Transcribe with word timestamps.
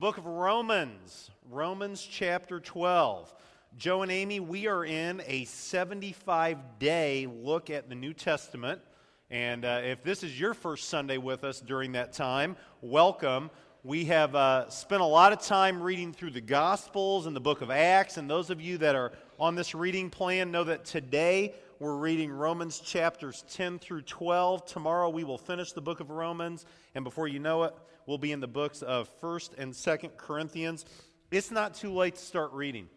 Book 0.00 0.16
of 0.16 0.24
Romans, 0.24 1.30
Romans 1.50 2.00
chapter 2.00 2.58
12. 2.58 3.34
Joe 3.76 4.00
and 4.00 4.10
Amy, 4.10 4.40
we 4.40 4.66
are 4.66 4.82
in 4.82 5.20
a 5.26 5.44
75 5.44 6.56
day 6.78 7.26
look 7.30 7.68
at 7.68 7.90
the 7.90 7.94
New 7.94 8.14
Testament. 8.14 8.80
And 9.28 9.62
uh, 9.66 9.82
if 9.84 10.02
this 10.02 10.22
is 10.22 10.40
your 10.40 10.54
first 10.54 10.88
Sunday 10.88 11.18
with 11.18 11.44
us 11.44 11.60
during 11.60 11.92
that 11.92 12.14
time, 12.14 12.56
welcome. 12.80 13.50
We 13.84 14.06
have 14.06 14.34
uh, 14.34 14.70
spent 14.70 15.02
a 15.02 15.04
lot 15.04 15.34
of 15.34 15.42
time 15.42 15.82
reading 15.82 16.14
through 16.14 16.30
the 16.30 16.40
Gospels 16.40 17.26
and 17.26 17.36
the 17.36 17.40
book 17.40 17.60
of 17.60 17.70
Acts. 17.70 18.16
And 18.16 18.28
those 18.28 18.48
of 18.48 18.58
you 18.58 18.78
that 18.78 18.94
are 18.94 19.12
on 19.38 19.54
this 19.54 19.74
reading 19.74 20.08
plan 20.08 20.50
know 20.50 20.64
that 20.64 20.86
today 20.86 21.54
we're 21.78 21.96
reading 21.96 22.32
Romans 22.32 22.80
chapters 22.80 23.44
10 23.50 23.78
through 23.78 24.02
12. 24.02 24.64
Tomorrow 24.64 25.10
we 25.10 25.24
will 25.24 25.36
finish 25.36 25.72
the 25.72 25.82
book 25.82 26.00
of 26.00 26.08
Romans. 26.08 26.64
And 26.94 27.04
before 27.04 27.28
you 27.28 27.38
know 27.38 27.64
it, 27.64 27.74
we'll 28.10 28.18
be 28.18 28.32
in 28.32 28.40
the 28.40 28.48
books 28.48 28.82
of 28.82 29.08
1st 29.20 29.50
and 29.56 29.72
2nd 29.72 30.16
Corinthians. 30.16 30.84
It's 31.30 31.52
not 31.52 31.74
too 31.74 31.92
late 31.92 32.16
to 32.16 32.20
start 32.20 32.52
reading. 32.52 32.88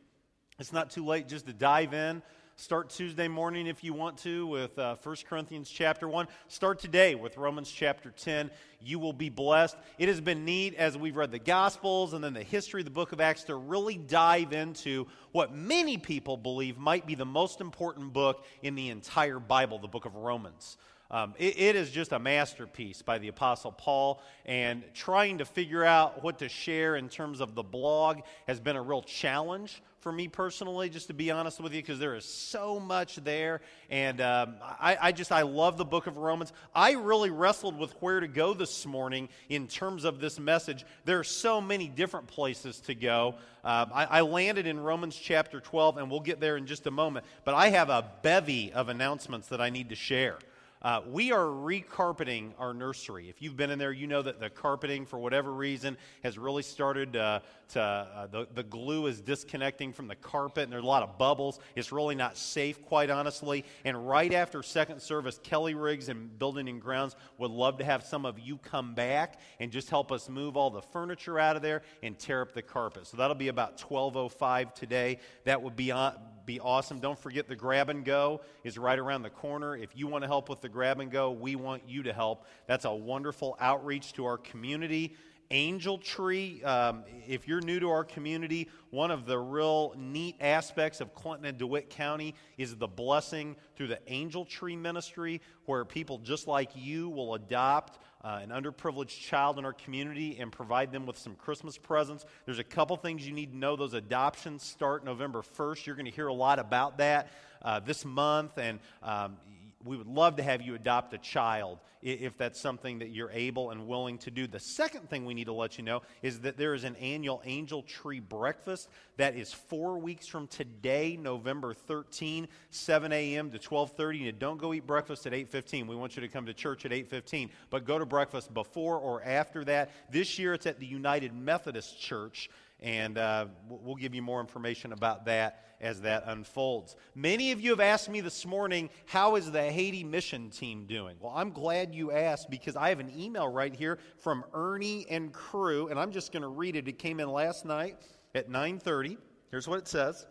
It's 0.57 0.73
not 0.73 0.89
too 0.89 1.05
late 1.05 1.27
just 1.27 1.45
to 1.45 1.53
dive 1.53 1.93
in. 1.93 2.23
Start 2.55 2.89
Tuesday 2.89 3.27
morning 3.27 3.67
if 3.67 3.83
you 3.83 3.93
want 3.93 4.17
to 4.19 4.47
with 4.47 4.77
uh, 4.79 4.95
1 5.03 5.15
Corinthians 5.29 5.69
chapter 5.69 6.07
1. 6.07 6.27
Start 6.47 6.79
today 6.79 7.13
with 7.13 7.37
Romans 7.37 7.69
chapter 7.69 8.09
10. 8.09 8.49
You 8.81 8.97
will 8.97 9.13
be 9.13 9.29
blessed. 9.29 9.77
It 9.99 10.07
has 10.07 10.19
been 10.19 10.45
neat 10.45 10.73
as 10.73 10.97
we've 10.97 11.15
read 11.15 11.31
the 11.31 11.37
Gospels 11.37 12.13
and 12.13 12.23
then 12.23 12.33
the 12.33 12.41
history 12.41 12.81
of 12.81 12.85
the 12.85 12.91
book 12.91 13.11
of 13.11 13.21
Acts 13.21 13.43
to 13.43 13.55
really 13.55 13.97
dive 13.97 14.51
into 14.51 15.05
what 15.31 15.53
many 15.53 15.99
people 15.99 16.37
believe 16.37 16.79
might 16.79 17.05
be 17.05 17.13
the 17.13 17.23
most 17.23 17.61
important 17.61 18.13
book 18.13 18.43
in 18.63 18.73
the 18.73 18.89
entire 18.89 19.39
Bible, 19.39 19.77
the 19.77 19.87
book 19.87 20.05
of 20.05 20.15
Romans. 20.15 20.75
Um, 21.11 21.35
it, 21.37 21.59
it 21.59 21.75
is 21.75 21.91
just 21.91 22.11
a 22.11 22.19
masterpiece 22.19 23.01
by 23.01 23.19
the 23.19 23.27
Apostle 23.27 23.71
Paul, 23.71 24.21
and 24.45 24.83
trying 24.93 25.37
to 25.39 25.45
figure 25.45 25.83
out 25.83 26.23
what 26.23 26.39
to 26.39 26.49
share 26.49 26.95
in 26.95 27.09
terms 27.09 27.39
of 27.39 27.55
the 27.55 27.63
blog 27.63 28.21
has 28.47 28.59
been 28.59 28.75
a 28.75 28.81
real 28.81 29.03
challenge 29.03 29.81
for 30.03 30.11
me 30.11 30.27
personally, 30.27 30.89
just 30.89 31.07
to 31.07 31.13
be 31.13 31.31
honest 31.31 31.61
with 31.61 31.73
you, 31.73 31.81
because 31.81 31.97
there 31.97 32.13
is 32.13 32.25
so 32.25 32.77
much 32.77 33.15
there. 33.23 33.61
And 33.89 34.19
um, 34.19 34.55
I, 34.61 34.97
I, 35.01 35.11
just, 35.13 35.31
I 35.31 35.43
love 35.43 35.77
the 35.77 35.85
book 35.85 36.07
of 36.07 36.17
Romans. 36.17 36.51
I 36.75 36.91
really 36.91 37.29
wrestled 37.29 37.79
with 37.79 37.93
where 38.01 38.19
to 38.19 38.27
go 38.27 38.53
this 38.53 38.85
morning 38.85 39.29
in 39.47 39.65
terms 39.65 40.03
of 40.03 40.19
this 40.19 40.39
message. 40.39 40.85
There 41.05 41.19
are 41.19 41.23
so 41.23 41.61
many 41.61 41.87
different 41.87 42.27
places 42.27 42.81
to 42.81 42.95
go. 42.95 43.35
Um, 43.63 43.91
I, 43.93 44.05
I 44.05 44.21
landed 44.21 44.67
in 44.67 44.77
Romans 44.77 45.15
chapter 45.15 45.61
12, 45.61 45.97
and 45.97 46.11
we'll 46.11 46.19
get 46.19 46.41
there 46.41 46.57
in 46.57 46.65
just 46.65 46.85
a 46.85 46.91
moment. 46.91 47.25
But 47.45 47.53
I 47.53 47.69
have 47.69 47.89
a 47.89 48.05
bevy 48.23 48.73
of 48.73 48.89
announcements 48.89 49.47
that 49.47 49.61
I 49.61 49.69
need 49.69 49.87
to 49.89 49.95
share. 49.95 50.37
Uh, 50.83 50.99
we 51.07 51.31
are 51.31 51.45
recarpeting 51.45 52.51
our 52.59 52.73
nursery. 52.73 53.29
If 53.29 53.41
you've 53.41 53.55
been 53.55 53.69
in 53.69 53.79
there, 53.79 53.93
you 53.93 54.05
know 54.05 54.21
that 54.21 54.41
the 54.41 54.49
carpeting, 54.49 55.05
for 55.05 55.17
whatever 55.17 55.53
reason, 55.53 55.97
has 56.23 56.37
really 56.37 56.61
started 56.61 57.15
uh, 57.15 57.39
to, 57.69 57.81
uh, 57.81 58.27
the, 58.27 58.47
the 58.53 58.63
glue 58.63 59.07
is 59.07 59.21
disconnecting 59.21 59.93
from 59.93 60.09
the 60.09 60.15
carpet, 60.15 60.65
and 60.65 60.73
there's 60.73 60.83
a 60.83 60.87
lot 60.87 61.01
of 61.01 61.17
bubbles. 61.17 61.61
It's 61.77 61.93
really 61.93 62.15
not 62.15 62.35
safe, 62.35 62.83
quite 62.83 63.09
honestly. 63.09 63.63
And 63.85 64.09
right 64.09 64.33
after 64.33 64.61
second 64.61 65.01
service, 65.01 65.39
Kelly 65.41 65.73
Riggs 65.73 66.09
and 66.09 66.37
Building 66.37 66.67
and 66.67 66.81
Grounds 66.81 67.15
would 67.37 67.51
love 67.51 67.77
to 67.77 67.85
have 67.85 68.03
some 68.03 68.25
of 68.25 68.37
you 68.37 68.57
come 68.57 68.93
back 68.93 69.39
and 69.61 69.71
just 69.71 69.89
help 69.89 70.11
us 70.11 70.27
move 70.27 70.57
all 70.57 70.69
the 70.69 70.81
furniture 70.81 71.39
out 71.39 71.55
of 71.55 71.61
there 71.61 71.83
and 72.01 72.19
tear 72.19 72.41
up 72.41 72.53
the 72.53 72.61
carpet. 72.61 73.07
So 73.07 73.15
that'll 73.15 73.35
be 73.35 73.47
about 73.47 73.77
12.05 73.77 74.75
today. 74.75 75.19
That 75.45 75.61
would 75.61 75.77
be 75.77 75.91
on 75.91 76.15
be 76.45 76.59
awesome. 76.59 76.99
Don't 76.99 77.17
forget 77.17 77.47
the 77.47 77.55
grab 77.55 77.89
and 77.89 78.03
go 78.03 78.41
is 78.63 78.77
right 78.77 78.99
around 78.99 79.23
the 79.23 79.29
corner. 79.29 79.75
If 79.75 79.95
you 79.95 80.07
want 80.07 80.23
to 80.23 80.27
help 80.27 80.49
with 80.49 80.61
the 80.61 80.69
grab 80.69 80.99
and 80.99 81.11
go, 81.11 81.31
we 81.31 81.55
want 81.55 81.83
you 81.87 82.03
to 82.03 82.13
help. 82.13 82.45
That's 82.67 82.85
a 82.85 82.93
wonderful 82.93 83.55
outreach 83.59 84.13
to 84.13 84.25
our 84.25 84.37
community. 84.37 85.15
Angel 85.51 85.97
Tree, 85.99 86.63
um, 86.63 87.03
if 87.27 87.47
you're 87.47 87.61
new 87.61 87.79
to 87.79 87.89
our 87.89 88.03
community, 88.03 88.69
one 88.89 89.11
of 89.11 89.25
the 89.25 89.37
real 89.37 89.93
neat 89.97 90.35
aspects 90.41 90.99
of 90.99 91.13
Clinton 91.13 91.45
and 91.45 91.57
DeWitt 91.57 91.89
County 91.89 92.33
is 92.57 92.75
the 92.75 92.87
blessing 92.87 93.55
through 93.75 93.87
the 93.87 93.99
Angel 94.07 94.45
Tree 94.45 94.75
Ministry, 94.75 95.41
where 95.65 95.85
people 95.85 96.17
just 96.17 96.47
like 96.47 96.71
you 96.75 97.09
will 97.09 97.35
adopt 97.35 97.99
uh, 98.23 98.39
an 98.41 98.49
underprivileged 98.49 99.19
child 99.19 99.59
in 99.59 99.65
our 99.65 99.73
community 99.73 100.37
and 100.39 100.51
provide 100.51 100.91
them 100.91 101.05
with 101.05 101.17
some 101.17 101.35
Christmas 101.35 101.77
presents. 101.77 102.25
There's 102.45 102.59
a 102.59 102.63
couple 102.63 102.95
things 102.95 103.27
you 103.27 103.33
need 103.33 103.51
to 103.51 103.57
know. 103.57 103.75
Those 103.75 103.93
adoptions 103.93 104.63
start 104.63 105.03
November 105.03 105.41
1st. 105.41 105.85
You're 105.85 105.95
going 105.95 106.05
to 106.05 106.11
hear 106.11 106.27
a 106.27 106.33
lot 106.33 106.59
about 106.59 106.97
that 106.99 107.29
uh, 107.61 107.79
this 107.79 108.05
month, 108.05 108.57
and 108.57 108.79
um, 109.01 109.37
we 109.85 109.97
would 109.97 110.07
love 110.07 110.37
to 110.37 110.43
have 110.43 110.61
you 110.61 110.75
adopt 110.75 111.13
a 111.13 111.17
child 111.17 111.79
if 112.01 112.37
that's 112.37 112.59
something 112.59 112.99
that 112.99 113.09
you're 113.09 113.31
able 113.31 113.71
and 113.71 113.87
willing 113.87 114.17
to 114.19 114.31
do. 114.31 114.45
The 114.45 114.59
second 114.59 115.09
thing 115.09 115.25
we 115.25 115.33
need 115.33 115.45
to 115.45 115.53
let 115.53 115.77
you 115.77 115.83
know 115.83 116.01
is 116.21 116.41
that 116.41 116.57
there 116.57 116.73
is 116.73 116.83
an 116.83 116.95
annual 116.97 117.41
Angel 117.45 117.81
Tree 117.83 118.19
Breakfast 118.19 118.89
that 119.17 119.35
is 119.35 119.53
four 119.53 119.97
weeks 119.97 120.27
from 120.27 120.47
today, 120.47 121.17
November 121.17 121.73
13, 121.73 122.47
7 122.71 123.11
a.m. 123.13 123.51
to 123.51 123.59
12:30. 123.59 124.29
And 124.29 124.39
don't 124.39 124.57
go 124.57 124.73
eat 124.73 124.85
breakfast 124.85 125.25
at 125.27 125.33
8:15. 125.33 125.87
We 125.87 125.95
want 125.95 126.15
you 126.15 126.21
to 126.21 126.27
come 126.27 126.45
to 126.45 126.53
church 126.53 126.85
at 126.85 126.91
8:15, 126.91 127.49
but 127.69 127.85
go 127.85 127.97
to 127.97 128.05
breakfast 128.05 128.53
before 128.53 128.97
or 128.97 129.23
after 129.23 129.63
that. 129.65 129.91
This 130.11 130.37
year, 130.37 130.53
it's 130.53 130.65
at 130.65 130.79
the 130.79 130.85
United 130.85 131.33
Methodist 131.33 131.99
Church 131.99 132.49
and 132.83 133.17
uh, 133.17 133.45
we'll 133.69 133.95
give 133.95 134.13
you 134.13 134.21
more 134.21 134.41
information 134.41 134.91
about 134.91 135.25
that 135.25 135.63
as 135.79 136.01
that 136.01 136.25
unfolds. 136.27 136.97
Many 137.15 137.53
of 137.53 137.61
you 137.61 137.71
have 137.71 137.79
asked 137.79 138.09
me 138.09 138.19
this 138.19 138.45
morning, 138.45 138.89
how 139.05 139.37
is 139.37 139.51
the 139.51 139.63
Haiti 139.63 140.03
mission 140.03 140.49
team 140.49 140.85
doing? 140.85 141.15
Well, 141.19 141.31
I'm 141.33 141.51
glad 141.51 141.95
you 141.95 142.11
asked 142.11 142.49
because 142.49 142.75
I 142.75 142.89
have 142.89 142.99
an 142.99 143.11
email 143.17 143.47
right 143.47 143.73
here 143.73 143.99
from 144.19 144.43
Ernie 144.53 145.05
and 145.09 145.31
crew, 145.31 145.87
and 145.87 145.97
I'm 145.97 146.11
just 146.11 146.33
going 146.33 146.43
to 146.43 146.49
read 146.49 146.75
it. 146.75 146.87
It 146.87 146.99
came 146.99 147.21
in 147.21 147.29
last 147.29 147.63
night 147.63 147.97
at 148.35 148.49
9:30. 148.49 149.17
Here's 149.49 149.67
what 149.67 149.79
it 149.79 149.87
says. 149.87 150.25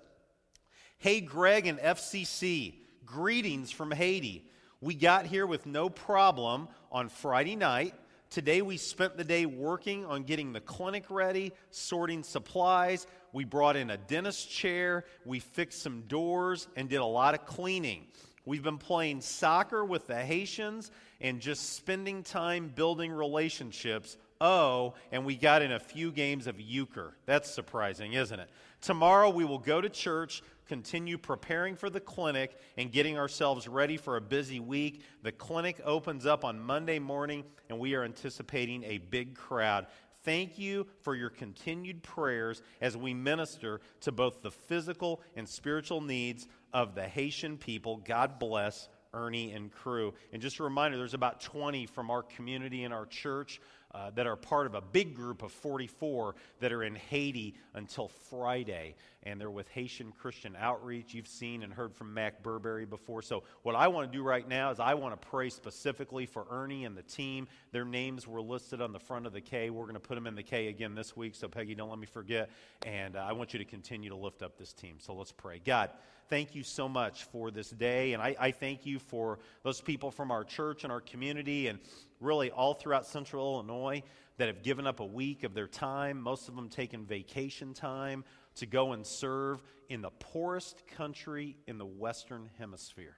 Hey, 0.98 1.20
Greg 1.20 1.66
and 1.66 1.78
FCC, 1.78 2.74
greetings 3.06 3.70
from 3.70 3.90
Haiti. 3.90 4.46
We 4.80 4.94
got 4.94 5.26
here 5.26 5.46
with 5.46 5.64
no 5.64 5.88
problem 5.88 6.68
on 6.90 7.08
Friday 7.08 7.56
night 7.56 7.94
Today 8.32 8.62
we 8.62 8.78
spent 8.78 9.18
the 9.18 9.24
day 9.24 9.44
working 9.44 10.06
on 10.06 10.22
getting 10.22 10.54
the 10.54 10.60
clinic 10.60 11.04
ready, 11.10 11.52
sorting 11.70 12.22
supplies. 12.22 13.06
We 13.34 13.44
brought 13.44 13.76
in 13.76 13.90
a 13.90 13.98
dentist 13.98 14.50
chair, 14.50 15.04
we 15.26 15.38
fixed 15.38 15.82
some 15.82 16.04
doors, 16.08 16.66
and 16.74 16.88
did 16.88 17.00
a 17.00 17.04
lot 17.04 17.34
of 17.34 17.44
cleaning. 17.44 18.06
We've 18.46 18.62
been 18.62 18.78
playing 18.78 19.20
soccer 19.20 19.84
with 19.84 20.06
the 20.06 20.16
Haitians 20.16 20.90
and 21.20 21.40
just 21.40 21.74
spending 21.74 22.22
time 22.22 22.72
building 22.74 23.12
relationships. 23.12 24.16
Oh, 24.40 24.94
and 25.12 25.26
we 25.26 25.36
got 25.36 25.60
in 25.60 25.72
a 25.72 25.78
few 25.78 26.10
games 26.10 26.46
of 26.46 26.58
euchre. 26.58 27.14
That's 27.26 27.50
surprising, 27.50 28.14
isn't 28.14 28.40
it? 28.40 28.48
Tomorrow 28.80 29.28
we 29.28 29.44
will 29.44 29.58
go 29.58 29.82
to 29.82 29.90
church, 29.90 30.42
continue 30.72 31.18
preparing 31.18 31.76
for 31.76 31.90
the 31.90 32.00
clinic, 32.00 32.56
and 32.78 32.90
getting 32.90 33.18
ourselves 33.18 33.68
ready 33.68 33.98
for 33.98 34.16
a 34.16 34.22
busy 34.22 34.58
week. 34.58 35.02
The 35.22 35.30
clinic 35.30 35.78
opens 35.84 36.24
up 36.24 36.46
on 36.46 36.58
Monday 36.58 36.98
morning, 36.98 37.44
and 37.68 37.78
we 37.78 37.94
are 37.94 38.04
anticipating 38.04 38.82
a 38.84 38.96
big 38.96 39.34
crowd. 39.34 39.86
Thank 40.24 40.58
you 40.58 40.86
for 41.02 41.14
your 41.14 41.28
continued 41.28 42.02
prayers 42.02 42.62
as 42.80 42.96
we 42.96 43.12
minister 43.12 43.82
to 44.00 44.12
both 44.12 44.40
the 44.40 44.50
physical 44.50 45.20
and 45.36 45.46
spiritual 45.46 46.00
needs 46.00 46.48
of 46.72 46.94
the 46.94 47.06
Haitian 47.06 47.58
people. 47.58 47.98
God 47.98 48.38
bless 48.38 48.88
Ernie 49.12 49.52
and 49.52 49.70
crew. 49.70 50.14
And 50.32 50.40
just 50.40 50.58
a 50.58 50.62
reminder 50.62 50.96
there's 50.96 51.12
about 51.12 51.42
20 51.42 51.84
from 51.84 52.10
our 52.10 52.22
community 52.22 52.84
and 52.84 52.94
our 52.94 53.04
church 53.04 53.60
uh, 53.94 54.10
that 54.10 54.26
are 54.26 54.36
part 54.36 54.66
of 54.66 54.74
a 54.74 54.80
big 54.80 55.14
group 55.14 55.42
of 55.42 55.52
44 55.52 56.34
that 56.60 56.72
are 56.72 56.82
in 56.82 56.94
Haiti 56.94 57.54
until 57.74 58.08
Friday. 58.30 58.94
And 59.24 59.40
they're 59.40 59.50
with 59.50 59.68
Haitian 59.68 60.12
Christian 60.12 60.56
Outreach. 60.58 61.14
You've 61.14 61.28
seen 61.28 61.62
and 61.62 61.72
heard 61.72 61.94
from 61.94 62.12
Mac 62.12 62.42
Burberry 62.42 62.86
before. 62.86 63.22
So, 63.22 63.44
what 63.62 63.76
I 63.76 63.88
want 63.88 64.10
to 64.10 64.16
do 64.16 64.24
right 64.24 64.46
now 64.46 64.70
is 64.70 64.80
I 64.80 64.94
want 64.94 65.20
to 65.20 65.28
pray 65.28 65.48
specifically 65.50 66.26
for 66.26 66.46
Ernie 66.50 66.84
and 66.84 66.96
the 66.96 67.02
team. 67.02 67.46
Their 67.72 67.84
names 67.86 68.28
were 68.28 68.42
listed 68.42 68.82
on 68.82 68.92
the 68.92 68.98
front 68.98 69.26
of 69.26 69.32
the 69.32 69.40
K. 69.40 69.70
We're 69.70 69.84
going 69.84 69.94
to 69.94 70.00
put 70.00 70.14
them 70.14 70.26
in 70.26 70.34
the 70.34 70.42
K 70.42 70.68
again 70.68 70.94
this 70.94 71.16
week. 71.16 71.34
So, 71.34 71.48
Peggy, 71.48 71.74
don't 71.74 71.88
let 71.88 71.98
me 71.98 72.06
forget. 72.06 72.50
And 72.84 73.16
uh, 73.16 73.20
I 73.20 73.32
want 73.32 73.54
you 73.54 73.58
to 73.58 73.64
continue 73.64 74.10
to 74.10 74.16
lift 74.16 74.42
up 74.42 74.58
this 74.58 74.74
team. 74.74 74.96
So, 74.98 75.14
let's 75.14 75.32
pray. 75.32 75.60
God, 75.64 75.90
thank 76.28 76.54
you 76.54 76.62
so 76.62 76.86
much 76.86 77.24
for 77.24 77.50
this 77.50 77.70
day. 77.70 78.12
And 78.12 78.22
I, 78.22 78.36
I 78.38 78.50
thank 78.50 78.84
you 78.84 78.98
for 78.98 79.38
those 79.62 79.80
people 79.80 80.10
from 80.10 80.30
our 80.30 80.44
church 80.44 80.84
and 80.84 80.92
our 80.92 81.00
community 81.00 81.68
and 81.68 81.78
really 82.20 82.50
all 82.50 82.74
throughout 82.74 83.06
central 83.06 83.54
Illinois 83.54 84.02
that 84.36 84.48
have 84.48 84.62
given 84.62 84.86
up 84.86 85.00
a 85.00 85.06
week 85.06 85.42
of 85.42 85.54
their 85.54 85.68
time, 85.68 86.20
most 86.20 86.48
of 86.48 86.56
them 86.56 86.68
taking 86.68 87.06
vacation 87.06 87.72
time 87.74 88.24
to 88.56 88.66
go 88.66 88.92
and 88.92 89.06
serve 89.06 89.62
in 89.88 90.02
the 90.02 90.10
poorest 90.10 90.86
country 90.88 91.56
in 91.66 91.78
the 91.78 91.86
Western 91.86 92.50
Hemisphere. 92.58 93.16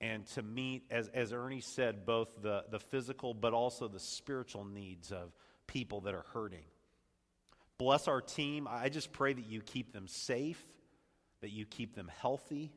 And 0.00 0.26
to 0.28 0.42
meet, 0.42 0.84
as, 0.90 1.08
as 1.08 1.32
Ernie 1.32 1.60
said, 1.60 2.04
both 2.04 2.42
the, 2.42 2.64
the 2.70 2.78
physical 2.78 3.32
but 3.32 3.54
also 3.54 3.88
the 3.88 4.00
spiritual 4.00 4.64
needs 4.64 5.10
of 5.10 5.32
people 5.66 6.02
that 6.02 6.14
are 6.14 6.26
hurting. 6.34 6.64
Bless 7.78 8.08
our 8.08 8.20
team. 8.20 8.68
I 8.70 8.88
just 8.88 9.12
pray 9.12 9.32
that 9.32 9.46
you 9.46 9.62
keep 9.62 9.92
them 9.92 10.06
safe, 10.06 10.62
that 11.40 11.50
you 11.50 11.64
keep 11.64 11.94
them 11.94 12.10
healthy 12.20 12.72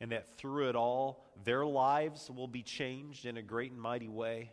and 0.00 0.12
that 0.12 0.36
through 0.36 0.68
it 0.68 0.76
all, 0.76 1.24
their 1.44 1.64
lives 1.64 2.30
will 2.30 2.48
be 2.48 2.62
changed 2.62 3.26
in 3.26 3.36
a 3.36 3.42
great 3.42 3.72
and 3.72 3.80
mighty 3.80 4.08
way, 4.08 4.52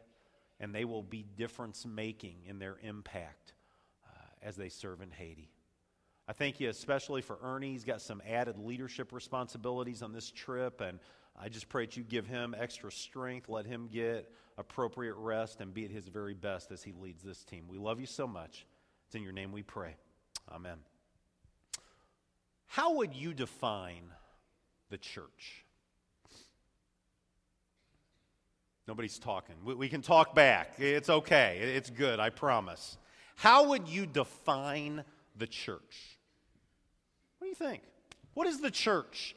and 0.59 0.73
they 0.73 0.85
will 0.85 1.03
be 1.03 1.23
difference 1.37 1.85
making 1.85 2.37
in 2.47 2.57
their 2.59 2.77
impact 2.81 3.53
uh, 4.05 4.17
as 4.41 4.55
they 4.55 4.69
serve 4.69 5.01
in 5.01 5.11
Haiti. 5.11 5.51
I 6.27 6.33
thank 6.33 6.59
you 6.59 6.69
especially 6.69 7.21
for 7.21 7.37
Ernie. 7.43 7.73
He's 7.73 7.83
got 7.83 8.01
some 8.01 8.21
added 8.27 8.57
leadership 8.57 9.13
responsibilities 9.13 10.01
on 10.01 10.11
this 10.11 10.31
trip, 10.31 10.81
and 10.81 10.99
I 11.41 11.49
just 11.49 11.67
pray 11.69 11.85
that 11.85 11.97
you 11.97 12.03
give 12.03 12.27
him 12.27 12.55
extra 12.57 12.91
strength, 12.91 13.49
let 13.49 13.65
him 13.65 13.87
get 13.91 14.31
appropriate 14.57 15.15
rest, 15.15 15.59
and 15.59 15.73
be 15.73 15.85
at 15.85 15.91
his 15.91 16.07
very 16.07 16.33
best 16.33 16.71
as 16.71 16.81
he 16.81 16.93
leads 16.93 17.23
this 17.23 17.43
team. 17.43 17.65
We 17.67 17.77
love 17.77 17.99
you 17.99 18.05
so 18.05 18.27
much. 18.27 18.65
It's 19.07 19.15
in 19.15 19.21
your 19.21 19.33
name 19.33 19.51
we 19.51 19.63
pray. 19.63 19.95
Amen. 20.53 20.77
How 22.67 22.95
would 22.95 23.13
you 23.13 23.33
define 23.33 24.11
the 24.89 24.97
church? 24.97 25.65
Nobody's 28.87 29.17
talking. 29.17 29.55
We, 29.63 29.73
we, 29.75 29.89
can 29.89 30.01
talk 30.01 30.35
back. 30.35 30.75
It's 30.77 31.09
okay. 31.09 31.73
It's 31.75 31.89
good, 31.89 32.19
I 32.19 32.29
promise. 32.29 32.97
How 33.35 33.69
would 33.69 33.87
you 33.87 34.05
define 34.05 35.03
the 35.35 35.47
church? 35.47 36.19
What 37.37 37.45
do 37.45 37.49
you 37.49 37.55
think? 37.55 37.81
What 38.33 38.47
is 38.47 38.61
the 38.61 38.71
church? 38.71 39.35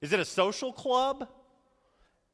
Is 0.00 0.12
it 0.12 0.20
a 0.20 0.24
social 0.24 0.72
club? 0.72 1.28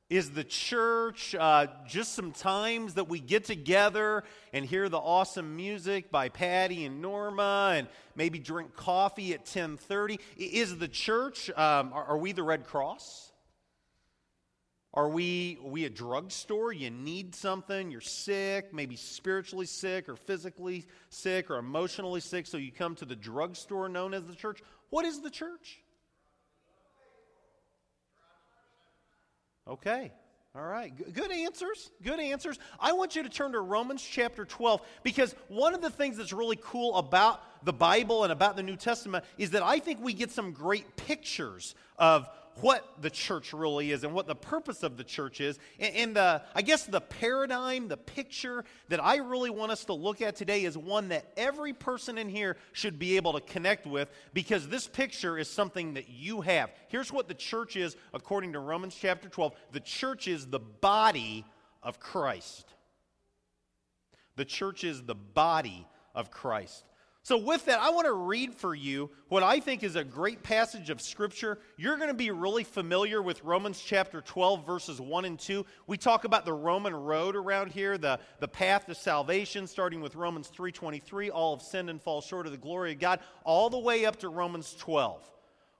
Is 0.08 0.30
the 0.30 0.44
church 0.44 1.34
uh, 1.34 1.66
just 1.84 2.14
some 2.14 2.30
times 2.30 2.94
that 2.94 3.08
we 3.08 3.18
get 3.18 3.44
together 3.44 4.22
and 4.52 4.64
hear 4.64 4.88
the 4.88 4.98
awesome 4.98 5.56
music 5.56 6.12
by 6.12 6.28
Patty 6.28 6.84
and 6.84 7.02
Norma 7.02 7.72
and 7.74 7.88
maybe 8.14 8.38
drink 8.38 8.76
coffee 8.76 9.32
at 9.32 9.40
1030? 9.40 10.20
Is 10.36 10.78
the 10.78 10.86
church, 10.86 11.50
um, 11.50 11.92
are, 11.92 12.04
are 12.04 12.18
we 12.18 12.30
the 12.30 12.44
Red 12.44 12.66
Cross? 12.66 13.32
Are 14.94 15.08
we, 15.08 15.58
are 15.64 15.70
we 15.70 15.84
a 15.86 15.90
drugstore? 15.90 16.72
You 16.72 16.90
need 16.90 17.34
something, 17.34 17.90
you're 17.90 18.00
sick, 18.00 18.72
maybe 18.72 18.94
spiritually 18.94 19.66
sick 19.66 20.08
or 20.08 20.14
physically 20.14 20.86
sick 21.10 21.50
or 21.50 21.56
emotionally 21.56 22.20
sick, 22.20 22.46
so 22.46 22.58
you 22.58 22.70
come 22.70 22.94
to 22.94 23.04
the 23.04 23.16
drugstore 23.16 23.88
known 23.88 24.14
as 24.14 24.24
the 24.24 24.36
church. 24.36 24.62
What 24.90 25.04
is 25.04 25.20
the 25.20 25.30
church? 25.30 25.80
Okay. 29.68 30.12
All 30.54 30.64
right. 30.64 30.92
Good 31.12 31.30
answers. 31.30 31.90
Good 32.02 32.18
answers. 32.18 32.58
I 32.80 32.92
want 32.92 33.14
you 33.14 33.22
to 33.22 33.28
turn 33.28 33.52
to 33.52 33.60
Romans 33.60 34.02
chapter 34.02 34.46
12 34.46 34.80
because 35.02 35.34
one 35.48 35.74
of 35.74 35.82
the 35.82 35.90
things 35.90 36.16
that's 36.16 36.32
really 36.32 36.58
cool 36.62 36.96
about 36.96 37.42
the 37.64 37.74
Bible 37.74 38.22
and 38.22 38.32
about 38.32 38.56
the 38.56 38.62
New 38.62 38.76
Testament 38.76 39.24
is 39.36 39.50
that 39.50 39.62
I 39.62 39.80
think 39.80 40.00
we 40.00 40.14
get 40.14 40.30
some 40.30 40.52
great 40.52 40.96
pictures 40.96 41.74
of 41.98 42.28
what 42.60 43.02
the 43.02 43.10
church 43.10 43.52
really 43.52 43.92
is 43.92 44.04
and 44.04 44.14
what 44.14 44.26
the 44.26 44.34
purpose 44.34 44.82
of 44.82 44.96
the 44.96 45.04
church 45.04 45.40
is. 45.40 45.58
And, 45.78 45.94
and 45.94 46.16
the, 46.16 46.42
I 46.54 46.62
guess 46.62 46.84
the 46.84 47.00
paradigm, 47.00 47.88
the 47.88 47.96
picture 47.96 48.64
that 48.88 49.02
I 49.02 49.16
really 49.16 49.50
want 49.50 49.72
us 49.72 49.84
to 49.86 49.92
look 49.92 50.22
at 50.22 50.36
today 50.36 50.64
is 50.64 50.76
one 50.76 51.08
that 51.08 51.32
every 51.36 51.72
person 51.72 52.18
in 52.18 52.28
here 52.28 52.56
should 52.72 52.98
be 52.98 53.16
able 53.16 53.34
to 53.34 53.40
connect 53.40 53.86
with 53.86 54.08
because 54.32 54.68
this 54.68 54.86
picture 54.86 55.38
is 55.38 55.50
something 55.50 55.94
that 55.94 56.08
you 56.08 56.40
have. 56.40 56.70
Here's 56.88 57.12
what 57.12 57.28
the 57.28 57.34
church 57.34 57.76
is 57.76 57.96
according 58.14 58.54
to 58.54 58.60
Romans 58.60 58.96
chapter 58.98 59.28
12 59.28 59.54
the 59.72 59.80
church 59.80 60.28
is 60.28 60.46
the 60.46 60.60
body 60.60 61.44
of 61.82 62.00
Christ. 62.00 62.72
The 64.36 64.44
church 64.44 64.84
is 64.84 65.02
the 65.02 65.14
body 65.14 65.86
of 66.14 66.30
Christ. 66.30 66.84
So, 67.26 67.36
with 67.36 67.64
that, 67.64 67.80
I 67.80 67.90
want 67.90 68.06
to 68.06 68.12
read 68.12 68.54
for 68.54 68.72
you 68.72 69.10
what 69.26 69.42
I 69.42 69.58
think 69.58 69.82
is 69.82 69.96
a 69.96 70.04
great 70.04 70.44
passage 70.44 70.90
of 70.90 71.00
Scripture. 71.00 71.58
You're 71.76 71.96
going 71.96 72.06
to 72.06 72.14
be 72.14 72.30
really 72.30 72.62
familiar 72.62 73.20
with 73.20 73.42
Romans 73.42 73.82
chapter 73.84 74.20
12, 74.20 74.64
verses 74.64 75.00
1 75.00 75.24
and 75.24 75.36
2. 75.36 75.66
We 75.88 75.96
talk 75.96 76.22
about 76.22 76.44
the 76.44 76.52
Roman 76.52 76.94
road 76.94 77.34
around 77.34 77.72
here, 77.72 77.98
the, 77.98 78.20
the 78.38 78.46
path 78.46 78.86
to 78.86 78.94
salvation, 78.94 79.66
starting 79.66 80.00
with 80.00 80.14
Romans 80.14 80.52
3.23, 80.56 81.30
all 81.34 81.56
have 81.56 81.66
sinned 81.66 81.90
and 81.90 82.00
fall 82.00 82.20
short 82.20 82.46
of 82.46 82.52
the 82.52 82.58
glory 82.58 82.92
of 82.92 83.00
God, 83.00 83.18
all 83.42 83.70
the 83.70 83.78
way 83.80 84.06
up 84.06 84.20
to 84.20 84.28
Romans 84.28 84.76
12, 84.78 85.28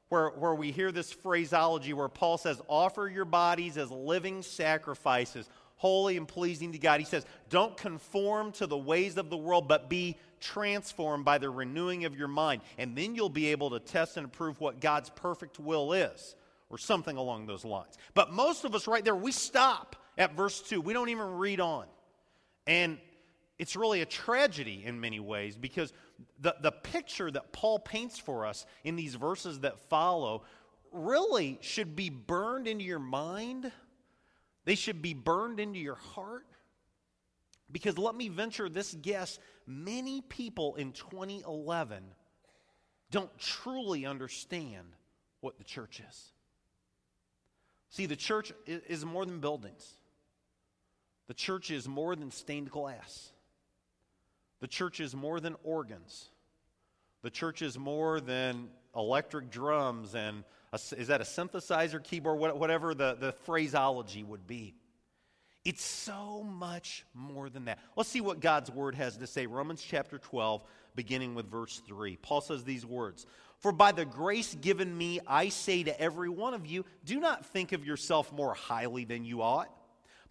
where, 0.09 0.31
where 0.31 0.57
we 0.57 0.73
hear 0.73 0.91
this 0.91 1.13
phraseology 1.13 1.93
where 1.93 2.09
Paul 2.09 2.39
says, 2.39 2.61
Offer 2.69 3.07
your 3.07 3.25
bodies 3.25 3.79
as 3.79 3.93
living 3.93 4.43
sacrifices, 4.43 5.49
holy 5.77 6.17
and 6.17 6.27
pleasing 6.27 6.73
to 6.73 6.79
God. 6.79 6.99
He 6.99 7.07
says, 7.07 7.25
Don't 7.51 7.77
conform 7.77 8.51
to 8.53 8.67
the 8.67 8.77
ways 8.77 9.17
of 9.17 9.31
the 9.31 9.37
world, 9.37 9.69
but 9.69 9.89
be 9.89 10.17
transformed 10.41 11.25
by 11.25 11.39
the 11.39 11.51
renewing 11.51 12.05
of 12.05 12.17
your 12.17 12.29
mind. 12.29 12.63
And 12.79 12.97
then 12.97 13.15
you'll 13.15 13.29
be 13.29 13.47
able 13.49 13.71
to 13.71 13.81
test 13.81 14.17
and 14.17 14.27
approve 14.27 14.61
what 14.61 14.81
God's 14.81 15.11
perfect 15.11 15.59
will 15.59 15.93
is, 15.93 16.37
or 16.71 16.79
something 16.79 17.17
along 17.17 17.47
those 17.47 17.65
lines. 17.65 17.97
But 18.15 18.33
most 18.33 18.65
of 18.65 18.75
us, 18.75 18.87
right 18.87 19.05
there, 19.05 19.17
we 19.17 19.33
stop 19.33 19.97
at 20.19 20.35
verse 20.35 20.61
2. 20.63 20.81
We 20.81 20.93
don't 20.93 21.09
even 21.09 21.37
read 21.37 21.61
on. 21.61 21.87
And 22.67 22.99
it's 23.59 23.77
really 23.77 24.03
a 24.03 24.07
tragedy 24.07 24.83
in 24.85 25.01
many 25.01 25.21
ways 25.21 25.57
because 25.57 25.93
the, 26.41 26.55
the 26.61 26.73
picture 26.73 27.31
that 27.31 27.53
Paul 27.53 27.79
paints 27.79 28.19
for 28.19 28.45
us 28.45 28.67
in 28.85 28.97
these 28.97 29.15
verses 29.15 29.61
that 29.61 29.79
follow 29.89 30.43
really 30.93 31.59
should 31.63 31.97
be 31.97 32.11
burned 32.11 32.69
into 32.69 32.85
your 32.85 32.99
mind. 32.99 33.71
They 34.65 34.75
should 34.75 35.01
be 35.01 35.15
burned 35.15 35.61
into 35.61 35.79
your 35.79 35.95
heart. 35.95 36.47
Because 37.71 37.99
let 37.99 38.15
me 38.15 38.29
venture 38.29 38.69
this 38.69 38.95
guess 38.95 39.39
many 39.67 40.21
people 40.21 40.75
in 40.77 40.93
2011 40.93 42.05
don't 43.11 43.37
truly 43.39 44.07
understand 44.07 44.87
what 45.41 45.59
the 45.59 45.65
church 45.65 46.01
is. 46.09 46.33
See, 47.91 48.07
the 48.07 48.17
church 48.17 48.53
is 48.67 49.05
more 49.05 49.25
than 49.25 49.41
buildings, 49.41 49.95
the 51.29 51.35
church 51.35 51.71
is 51.71 51.89
more 51.89 52.15
than 52.17 52.31
stained 52.31 52.71
glass, 52.71 53.31
the 54.61 54.69
church 54.69 55.01
is 55.01 55.15
more 55.15 55.41
than 55.41 55.57
organs, 55.63 56.29
the 57.23 57.31
church 57.31 57.63
is 57.63 57.79
more 57.79 58.21
than 58.21 58.69
electric 58.95 59.51
drums 59.51 60.15
and 60.15 60.45
a, 60.73 60.81
is 60.97 61.09
that 61.09 61.21
a 61.21 61.25
synthesizer 61.25 62.03
keyboard, 62.03 62.39
whatever 62.39 62.95
the, 62.95 63.17
the 63.19 63.33
phraseology 63.33 64.25
would 64.25 64.47
be. 64.47 64.75
It's 65.67 65.85
so 65.85 66.45
much 66.45 67.05
more 67.13 67.51
than 67.51 67.65
that. 67.65 67.81
Let's 67.97 68.09
see 68.09 68.21
what 68.21 68.39
God's 68.39 68.71
word 68.71 68.95
has 68.95 69.17
to 69.17 69.27
say. 69.27 69.47
Romans 69.47 69.83
chapter 69.83 70.17
12, 70.17 70.63
beginning 70.95 71.35
with 71.35 71.51
verse 71.51 71.83
3. 71.89 72.15
Paul 72.23 72.41
says 72.41 72.63
these 72.63 72.87
words 72.87 73.27
For 73.59 73.73
by 73.73 73.91
the 73.91 74.05
grace 74.05 74.55
given 74.55 74.97
me, 74.97 75.19
I 75.27 75.49
say 75.49 75.83
to 75.83 76.01
every 76.01 76.29
one 76.29 76.55
of 76.55 76.67
you, 76.67 76.85
do 77.05 77.19
not 77.19 77.47
think 77.47 77.73
of 77.73 77.85
yourself 77.85 78.33
more 78.33 78.55
highly 78.55 79.05
than 79.05 79.25
you 79.25 79.43
ought, 79.43 79.69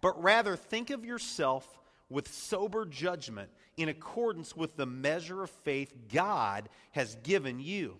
but 0.00 0.22
rather 0.22 0.56
think 0.56 0.88
of 0.88 1.04
yourself 1.04 1.68
with 2.08 2.32
sober 2.32 2.86
judgment 2.86 3.50
in 3.76 3.90
accordance 3.90 4.56
with 4.56 4.74
the 4.76 4.86
measure 4.86 5.42
of 5.42 5.50
faith 5.50 5.92
God 6.10 6.70
has 6.92 7.14
given 7.16 7.60
you. 7.60 7.98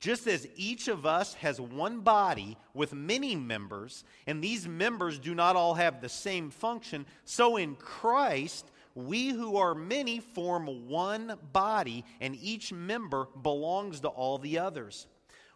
Just 0.00 0.26
as 0.26 0.48
each 0.56 0.88
of 0.88 1.04
us 1.04 1.34
has 1.34 1.60
one 1.60 2.00
body 2.00 2.56
with 2.72 2.94
many 2.94 3.36
members, 3.36 4.02
and 4.26 4.42
these 4.42 4.66
members 4.66 5.18
do 5.18 5.34
not 5.34 5.56
all 5.56 5.74
have 5.74 6.00
the 6.00 6.08
same 6.08 6.50
function, 6.50 7.04
so 7.26 7.58
in 7.58 7.74
Christ, 7.76 8.70
we 8.94 9.28
who 9.28 9.58
are 9.58 9.74
many 9.74 10.18
form 10.18 10.88
one 10.88 11.36
body, 11.52 12.04
and 12.18 12.34
each 12.40 12.72
member 12.72 13.28
belongs 13.42 14.00
to 14.00 14.08
all 14.08 14.38
the 14.38 14.58
others. 14.58 15.06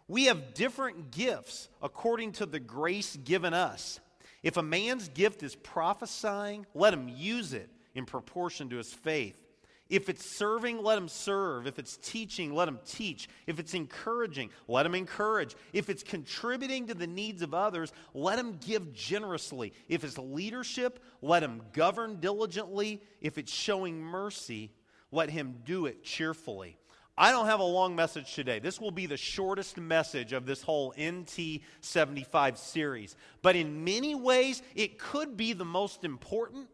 We 0.07 0.25
have 0.25 0.53
different 0.53 1.09
gifts 1.09 1.67
according 1.81 2.33
to 2.33 2.45
the 2.45 2.59
grace 2.59 3.15
given 3.15 3.55
us. 3.55 3.99
If 4.43 4.57
a 4.57 4.63
man's 4.63 5.09
gift 5.09 5.41
is 5.41 5.55
prophesying, 5.55 6.67
let 6.75 6.93
him 6.93 7.09
use 7.09 7.53
it 7.53 7.67
in 7.95 8.05
proportion 8.05 8.69
to 8.69 8.77
his 8.77 8.93
faith. 8.93 9.44
If 9.87 10.09
it's 10.09 10.25
serving, 10.25 10.81
let 10.81 10.95
them 10.95 11.07
serve. 11.07 11.67
If 11.67 11.77
it's 11.77 11.97
teaching, 11.97 12.55
let 12.55 12.65
them 12.65 12.79
teach. 12.87 13.29
If 13.45 13.59
it's 13.59 13.75
encouraging, 13.75 14.49
let 14.67 14.83
them 14.83 14.95
encourage. 14.95 15.55
If 15.73 15.89
it's 15.89 16.01
contributing 16.01 16.87
to 16.87 16.95
the 16.95 17.05
needs 17.05 17.43
of 17.43 17.53
others, 17.53 17.93
let 18.15 18.37
them 18.37 18.57
give 18.65 18.93
generously. 18.93 19.73
If 19.87 20.03
it's 20.03 20.17
leadership, 20.17 21.03
let 21.21 21.43
him 21.43 21.61
govern 21.73 22.19
diligently. 22.19 23.01
If 23.21 23.37
it's 23.37 23.53
showing 23.53 24.01
mercy, 24.01 24.71
let 25.11 25.29
him 25.29 25.55
do 25.65 25.85
it 25.85 26.03
cheerfully. 26.03 26.77
I 27.17 27.31
don't 27.31 27.45
have 27.45 27.61
a 27.61 27.63
long 27.63 27.95
message 27.95 28.33
today. 28.33 28.59
This 28.59 28.81
will 28.81 28.91
be 28.91 29.05
the 29.05 29.15
shortest 29.15 29.77
message 29.77 30.33
of 30.33 30.45
this 30.45 30.61
whole 30.61 30.93
NT 30.99 31.61
75 31.79 32.57
series. 32.57 33.15
But 33.41 33.55
in 33.55 33.85
many 33.85 34.15
ways, 34.15 34.61
it 34.75 34.99
could 34.99 35.37
be 35.37 35.53
the 35.53 35.63
most 35.63 36.03
important 36.03 36.67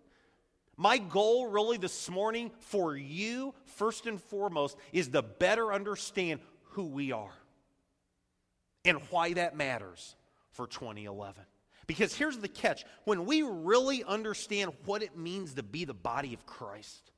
my 0.82 0.98
goal, 0.98 1.46
really, 1.46 1.78
this 1.78 2.10
morning 2.10 2.50
for 2.58 2.98
you, 2.98 3.54
first 3.66 4.08
and 4.08 4.20
foremost, 4.20 4.76
is 4.92 5.10
to 5.10 5.22
better 5.22 5.72
understand 5.72 6.40
who 6.72 6.86
we 6.86 7.12
are 7.12 7.34
and 8.84 8.98
why 9.12 9.34
that 9.34 9.56
matters 9.56 10.16
for 10.54 10.66
2011. 10.66 11.44
Because 11.86 12.16
here's 12.16 12.40
the 12.40 12.48
catch 12.48 12.84
when 13.04 13.26
we 13.26 13.44
really 13.44 14.04
understand 14.04 14.72
what 14.86 15.04
it 15.04 15.16
means 15.16 15.54
to 15.54 15.62
be 15.62 15.86
the 15.86 15.94
body 15.94 16.34
of 16.34 16.48
Christ, 16.48 17.12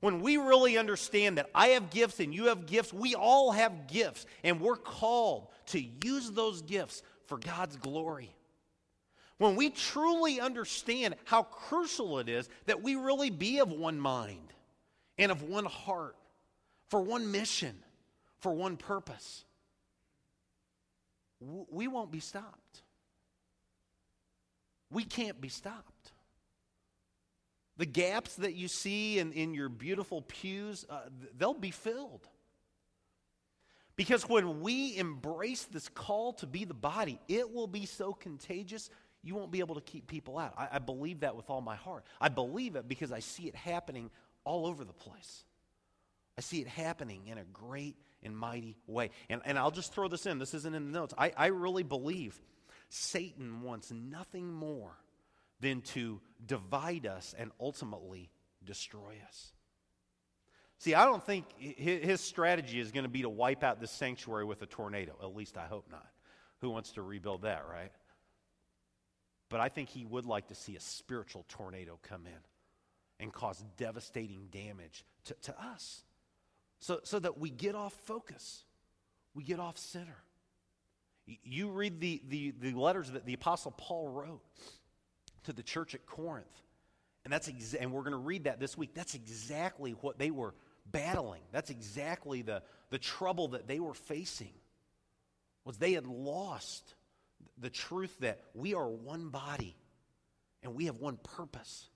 when 0.00 0.20
we 0.20 0.36
really 0.36 0.76
understand 0.76 1.38
that 1.38 1.48
I 1.54 1.68
have 1.68 1.88
gifts 1.88 2.20
and 2.20 2.34
you 2.34 2.48
have 2.48 2.66
gifts, 2.66 2.92
we 2.92 3.14
all 3.14 3.52
have 3.52 3.86
gifts, 3.86 4.26
and 4.44 4.60
we're 4.60 4.76
called 4.76 5.48
to 5.68 5.82
use 6.04 6.30
those 6.30 6.60
gifts 6.60 7.02
for 7.24 7.38
God's 7.38 7.76
glory. 7.76 8.36
When 9.38 9.56
we 9.56 9.70
truly 9.70 10.40
understand 10.40 11.16
how 11.24 11.42
crucial 11.42 12.18
it 12.18 12.28
is 12.28 12.48
that 12.64 12.82
we 12.82 12.96
really 12.96 13.30
be 13.30 13.58
of 13.58 13.70
one 13.70 14.00
mind 14.00 14.52
and 15.18 15.30
of 15.30 15.42
one 15.42 15.66
heart, 15.66 16.16
for 16.88 17.00
one 17.00 17.30
mission, 17.30 17.76
for 18.38 18.52
one 18.52 18.76
purpose, 18.76 19.44
we 21.40 21.86
won't 21.86 22.10
be 22.10 22.20
stopped. 22.20 22.82
We 24.90 25.04
can't 25.04 25.40
be 25.40 25.48
stopped. 25.48 26.12
The 27.76 27.86
gaps 27.86 28.36
that 28.36 28.54
you 28.54 28.68
see 28.68 29.18
in, 29.18 29.32
in 29.32 29.52
your 29.52 29.68
beautiful 29.68 30.22
pews, 30.22 30.86
uh, 30.88 31.00
they'll 31.36 31.52
be 31.52 31.70
filled. 31.70 32.26
Because 33.96 34.28
when 34.28 34.60
we 34.60 34.96
embrace 34.96 35.64
this 35.64 35.88
call 35.88 36.32
to 36.34 36.46
be 36.46 36.64
the 36.64 36.74
body, 36.74 37.18
it 37.28 37.52
will 37.52 37.66
be 37.66 37.84
so 37.84 38.12
contagious, 38.12 38.90
you 39.26 39.34
won't 39.34 39.50
be 39.50 39.58
able 39.58 39.74
to 39.74 39.80
keep 39.80 40.06
people 40.06 40.38
out. 40.38 40.54
I, 40.56 40.68
I 40.72 40.78
believe 40.78 41.20
that 41.20 41.34
with 41.34 41.50
all 41.50 41.60
my 41.60 41.74
heart. 41.74 42.04
I 42.20 42.28
believe 42.28 42.76
it 42.76 42.86
because 42.86 43.10
I 43.10 43.18
see 43.18 43.48
it 43.48 43.56
happening 43.56 44.10
all 44.44 44.66
over 44.66 44.84
the 44.84 44.92
place. 44.92 45.44
I 46.38 46.42
see 46.42 46.60
it 46.60 46.68
happening 46.68 47.26
in 47.26 47.38
a 47.38 47.44
great 47.44 47.96
and 48.22 48.36
mighty 48.36 48.76
way. 48.86 49.10
And, 49.28 49.40
and 49.44 49.58
I'll 49.58 49.70
just 49.72 49.92
throw 49.92 50.06
this 50.06 50.26
in. 50.26 50.38
This 50.38 50.54
isn't 50.54 50.74
in 50.74 50.92
the 50.92 50.98
notes. 50.98 51.12
I, 51.18 51.32
I 51.36 51.46
really 51.46 51.82
believe 51.82 52.38
Satan 52.88 53.62
wants 53.62 53.90
nothing 53.90 54.52
more 54.52 54.92
than 55.60 55.80
to 55.80 56.20
divide 56.46 57.06
us 57.06 57.34
and 57.36 57.50
ultimately 57.60 58.30
destroy 58.64 59.16
us. 59.26 59.52
See, 60.78 60.94
I 60.94 61.04
don't 61.06 61.24
think 61.24 61.46
his 61.58 62.20
strategy 62.20 62.78
is 62.78 62.92
going 62.92 63.04
to 63.04 63.10
be 63.10 63.22
to 63.22 63.30
wipe 63.30 63.64
out 63.64 63.80
this 63.80 63.90
sanctuary 63.90 64.44
with 64.44 64.60
a 64.62 64.66
tornado. 64.66 65.16
At 65.22 65.34
least 65.34 65.56
I 65.56 65.66
hope 65.66 65.86
not. 65.90 66.06
Who 66.60 66.70
wants 66.70 66.92
to 66.92 67.02
rebuild 67.02 67.42
that, 67.42 67.64
right? 67.68 67.90
But 69.48 69.60
I 69.60 69.68
think 69.68 69.88
he 69.88 70.04
would 70.04 70.26
like 70.26 70.48
to 70.48 70.54
see 70.54 70.76
a 70.76 70.80
spiritual 70.80 71.44
tornado 71.48 71.98
come 72.02 72.26
in 72.26 72.40
and 73.20 73.32
cause 73.32 73.62
devastating 73.76 74.48
damage 74.50 75.04
to, 75.24 75.34
to 75.42 75.60
us 75.60 76.02
so, 76.78 77.00
so 77.04 77.18
that 77.18 77.38
we 77.38 77.50
get 77.50 77.74
off 77.74 77.94
focus, 78.04 78.64
we 79.34 79.44
get 79.44 79.60
off 79.60 79.78
center. 79.78 80.16
You 81.42 81.70
read 81.70 82.00
the, 82.00 82.22
the, 82.28 82.54
the 82.60 82.72
letters 82.72 83.10
that 83.10 83.26
the 83.26 83.34
Apostle 83.34 83.72
Paul 83.72 84.08
wrote 84.08 84.42
to 85.44 85.52
the 85.52 85.62
church 85.62 85.94
at 85.94 86.06
Corinth, 86.06 86.46
and, 87.24 87.32
that's 87.32 87.48
and 87.48 87.92
we're 87.92 88.02
going 88.02 88.12
to 88.12 88.18
read 88.18 88.44
that 88.44 88.60
this 88.60 88.78
week. 88.78 88.94
That's 88.94 89.14
exactly 89.14 89.92
what 89.92 90.18
they 90.18 90.30
were 90.30 90.54
battling. 90.90 91.42
That's 91.50 91.70
exactly 91.70 92.42
the, 92.42 92.62
the 92.90 92.98
trouble 92.98 93.48
that 93.48 93.66
they 93.66 93.80
were 93.80 93.94
facing 93.94 94.52
was 95.64 95.78
they 95.78 95.94
had 95.94 96.06
lost 96.06 96.94
the 97.58 97.70
truth 97.70 98.16
that 98.20 98.40
we 98.54 98.74
are 98.74 98.88
one 98.88 99.28
body 99.30 99.76
and 100.62 100.74
we 100.74 100.86
have 100.86 100.98
one 100.98 101.18
purpose 101.36 101.88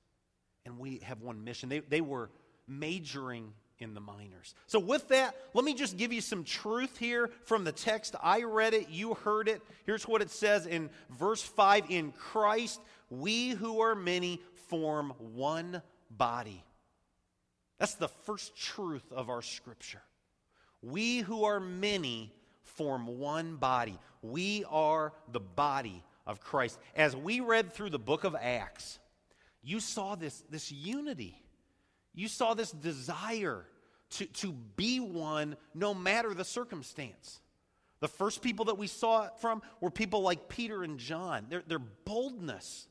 and 0.64 0.78
we 0.78 0.98
have 0.98 1.20
one 1.20 1.44
mission. 1.44 1.68
They, 1.68 1.80
they 1.80 2.00
were 2.00 2.30
majoring 2.66 3.52
in 3.78 3.94
the 3.94 4.00
minors. 4.00 4.54
So, 4.66 4.78
with 4.78 5.08
that, 5.08 5.34
let 5.54 5.64
me 5.64 5.74
just 5.74 5.96
give 5.96 6.12
you 6.12 6.20
some 6.20 6.44
truth 6.44 6.98
here 6.98 7.30
from 7.44 7.64
the 7.64 7.72
text. 7.72 8.14
I 8.22 8.42
read 8.42 8.74
it, 8.74 8.90
you 8.90 9.14
heard 9.14 9.48
it. 9.48 9.62
Here's 9.86 10.06
what 10.06 10.22
it 10.22 10.30
says 10.30 10.66
in 10.66 10.90
verse 11.18 11.42
5 11.42 11.90
In 11.90 12.12
Christ, 12.12 12.80
we 13.08 13.50
who 13.50 13.80
are 13.80 13.94
many 13.94 14.40
form 14.68 15.14
one 15.18 15.82
body. 16.10 16.62
That's 17.78 17.94
the 17.94 18.08
first 18.08 18.56
truth 18.56 19.10
of 19.10 19.30
our 19.30 19.42
scripture. 19.42 20.02
We 20.82 21.18
who 21.20 21.44
are 21.44 21.60
many 21.60 22.32
form 22.70 23.18
one 23.18 23.56
body. 23.56 23.98
We 24.22 24.64
are 24.68 25.12
the 25.30 25.40
body 25.40 26.02
of 26.26 26.40
Christ. 26.40 26.78
As 26.94 27.14
we 27.14 27.40
read 27.40 27.72
through 27.72 27.90
the 27.90 27.98
book 27.98 28.24
of 28.24 28.34
Acts, 28.34 28.98
you 29.62 29.80
saw 29.80 30.14
this, 30.14 30.42
this 30.50 30.72
unity 30.72 31.40
you 32.14 32.28
saw 32.28 32.54
this 32.54 32.70
desire 32.70 33.64
to, 34.10 34.26
to 34.26 34.52
be 34.76 35.00
one 35.00 35.56
no 35.74 35.94
matter 35.94 36.34
the 36.34 36.44
circumstance. 36.44 37.40
The 38.00 38.08
first 38.08 38.42
people 38.42 38.66
that 38.66 38.78
we 38.78 38.86
saw 38.86 39.26
it 39.26 39.32
from 39.40 39.62
were 39.80 39.90
people 39.90 40.22
like 40.22 40.48
Peter 40.48 40.82
and 40.82 40.98
John. 40.98 41.46
Their, 41.48 41.62
their 41.66 41.78
boldness 41.78 42.88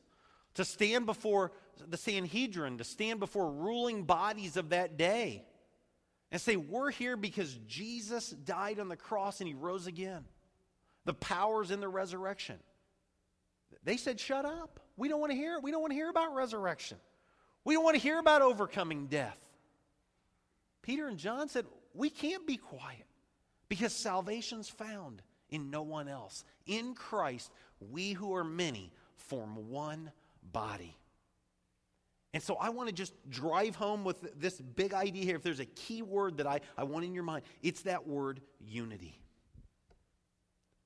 to 0.54 0.64
stand 0.64 1.06
before 1.06 1.52
the 1.88 1.96
Sanhedrin, 1.96 2.78
to 2.78 2.84
stand 2.84 3.20
before 3.20 3.50
ruling 3.50 4.04
bodies 4.04 4.56
of 4.56 4.70
that 4.70 4.96
day 4.96 5.44
and 6.30 6.40
say, 6.40 6.56
We're 6.56 6.90
here 6.90 7.16
because 7.16 7.58
Jesus 7.66 8.30
died 8.30 8.78
on 8.78 8.88
the 8.88 8.96
cross 8.96 9.40
and 9.40 9.48
he 9.48 9.54
rose 9.54 9.86
again. 9.86 10.24
The 11.04 11.14
powers 11.14 11.70
in 11.70 11.80
the 11.80 11.88
resurrection. 11.88 12.56
They 13.84 13.96
said, 13.96 14.20
Shut 14.20 14.44
up. 14.44 14.80
We 14.96 15.08
don't 15.08 15.20
want 15.20 15.32
to 15.32 15.36
hear 15.36 15.56
it. 15.56 15.62
We 15.62 15.70
don't 15.70 15.80
want 15.80 15.92
to 15.92 15.96
hear 15.96 16.10
about 16.10 16.34
resurrection. 16.34 16.98
We 17.64 17.74
don't 17.74 17.84
want 17.84 17.96
to 17.96 18.02
hear 18.02 18.18
about 18.18 18.42
overcoming 18.42 19.06
death. 19.06 19.36
Peter 20.82 21.08
and 21.08 21.18
John 21.18 21.48
said, 21.48 21.66
We 21.94 22.10
can't 22.10 22.46
be 22.46 22.56
quiet 22.56 23.06
because 23.68 23.92
salvation's 23.92 24.68
found 24.68 25.22
in 25.50 25.70
no 25.70 25.82
one 25.82 26.08
else. 26.08 26.44
In 26.66 26.94
Christ, 26.94 27.50
we 27.90 28.12
who 28.12 28.34
are 28.34 28.44
many 28.44 28.92
form 29.16 29.70
one 29.70 30.12
body. 30.52 30.96
And 32.32 32.42
so 32.42 32.54
I 32.54 32.70
want 32.70 32.88
to 32.88 32.94
just 32.94 33.12
drive 33.28 33.74
home 33.74 34.04
with 34.04 34.38
this 34.38 34.60
big 34.60 34.94
idea 34.94 35.24
here. 35.24 35.36
If 35.36 35.42
there's 35.42 35.60
a 35.60 35.64
key 35.64 36.02
word 36.02 36.36
that 36.36 36.46
I, 36.46 36.60
I 36.76 36.84
want 36.84 37.04
in 37.04 37.12
your 37.12 37.24
mind, 37.24 37.44
it's 37.62 37.82
that 37.82 38.06
word 38.06 38.40
unity. 38.60 39.20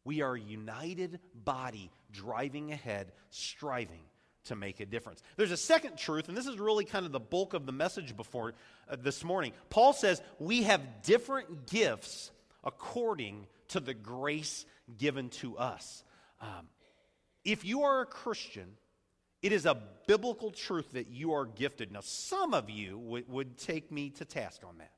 We 0.05 0.23
are 0.23 0.35
a 0.35 0.41
united 0.41 1.21
body 1.35 1.91
driving 2.13 2.73
ahead, 2.73 3.13
striving 3.31 4.03
to 4.45 4.57
make 4.57 4.81
a 4.81 4.87
difference. 4.87 5.23
There's 5.37 5.51
a 5.51 5.57
second 5.57 5.97
truth, 5.97 6.29
and 6.29 6.37
this 6.37 6.47
is 6.47 6.59
really 6.59 6.85
kind 6.85 7.07
of 7.07 7.13
the 7.13 7.21
bulk 7.21 7.55
of 7.55 7.67
the 7.67 7.73
message 7.73 8.17
before 8.17 8.55
uh, 8.89 8.97
this 9.01 9.25
morning. 9.25 9.53
Paul 9.71 9.93
says 9.93 10.21
we 10.39 10.65
have 10.65 11.03
different 11.03 11.67
gifts 11.67 12.31
according 12.63 13.47
to 13.69 13.81
the 13.81 13.95
grace 13.95 14.67
given 14.99 15.31
to 15.31 15.57
us. 15.57 16.05
Um, 16.41 16.69
if 17.45 17.65
you 17.65 17.83
are 17.83 18.03
a 18.03 18.07
Christian, 18.07 18.77
it 19.45 19.53
is 19.53 19.67
a 19.67 19.77
biblical 20.07 20.51
truth 20.51 20.93
that 20.93 21.09
you 21.09 21.35
are 21.35 21.45
gifted. 21.45 21.93
Now, 21.93 22.01
some 22.01 22.55
of 22.55 22.71
you 22.71 22.97
would, 22.97 23.29
would 23.29 23.59
take 23.59 23.93
me 23.93 24.09
to 24.11 24.25
task 24.25 24.63
on 24.67 24.79
that. 24.79 24.93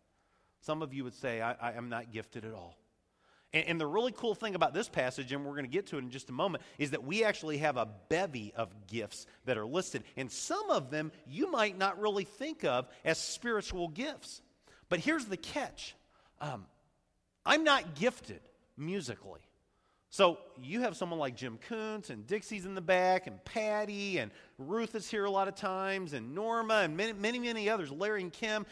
Some 0.61 0.83
of 0.83 0.95
you 0.95 1.03
would 1.03 1.15
say, 1.15 1.43
I, 1.43 1.57
I 1.61 1.73
am 1.73 1.89
not 1.89 2.13
gifted 2.13 2.45
at 2.45 2.53
all. 2.53 2.79
And, 3.53 3.67
and 3.67 3.81
the 3.81 3.89
really 3.89 4.13
cool 4.13 4.37
thing 4.37 4.55
about 4.55 4.73
this 4.73 4.89
passage, 4.89 5.33
and 5.33 5.45
we're 5.45 5.55
going 5.55 5.65
to 5.65 5.71
get 5.71 5.89
to 5.89 5.97
it 5.97 6.05
in 6.05 6.11
just 6.11 6.31
a 6.31 6.33
moment, 6.33 6.63
is 6.79 6.93
that 6.93 7.03
we 7.03 7.25
actually 7.25 7.59
have 7.59 7.77
a 7.77 7.89
bevy 8.09 8.53
of 8.57 8.87
gifts 8.87 9.27
that 9.47 9.59
are 9.59 9.67
listed. 9.67 10.05
And 10.17 10.31
some 10.31 10.71
of 10.71 10.93
them 10.93 11.11
you 11.27 11.51
might 11.51 11.77
not 11.77 12.01
really 12.01 12.23
think 12.23 12.65
of 12.65 12.87
as 13.05 13.19
spiritual 13.19 13.89
gifts. 13.89 14.43
But 14.89 15.01
here's 15.01 15.25
the 15.25 15.37
catch 15.37 15.97
um, 16.41 16.67
I'm 17.45 17.65
not 17.65 17.97
gifted 17.97 18.43
musically. 18.77 19.46
So 20.17 20.39
you 20.63 20.81
have 20.81 20.97
someone 20.97 21.19
like 21.19 21.37
Jim 21.37 21.59
Kuntz 21.69 22.09
and 22.09 22.27
Dixie's 22.27 22.65
in 22.65 22.75
the 22.75 22.81
back 22.81 23.27
and 23.27 23.45
Patty 23.45 24.17
and 24.17 24.31
Ruth 24.57 24.95
is 24.95 25.11
here 25.11 25.27
a 25.27 25.31
lot 25.31 25.47
of 25.47 25.57
times 25.57 26.15
and 26.15 26.35
Norma 26.35 26.77
and 26.77 26.97
many, 26.97 27.13
many, 27.13 27.39
many 27.39 27.69
others, 27.69 27.91
Larry 27.91 28.23
and 28.23 28.33
Kim 28.33 28.65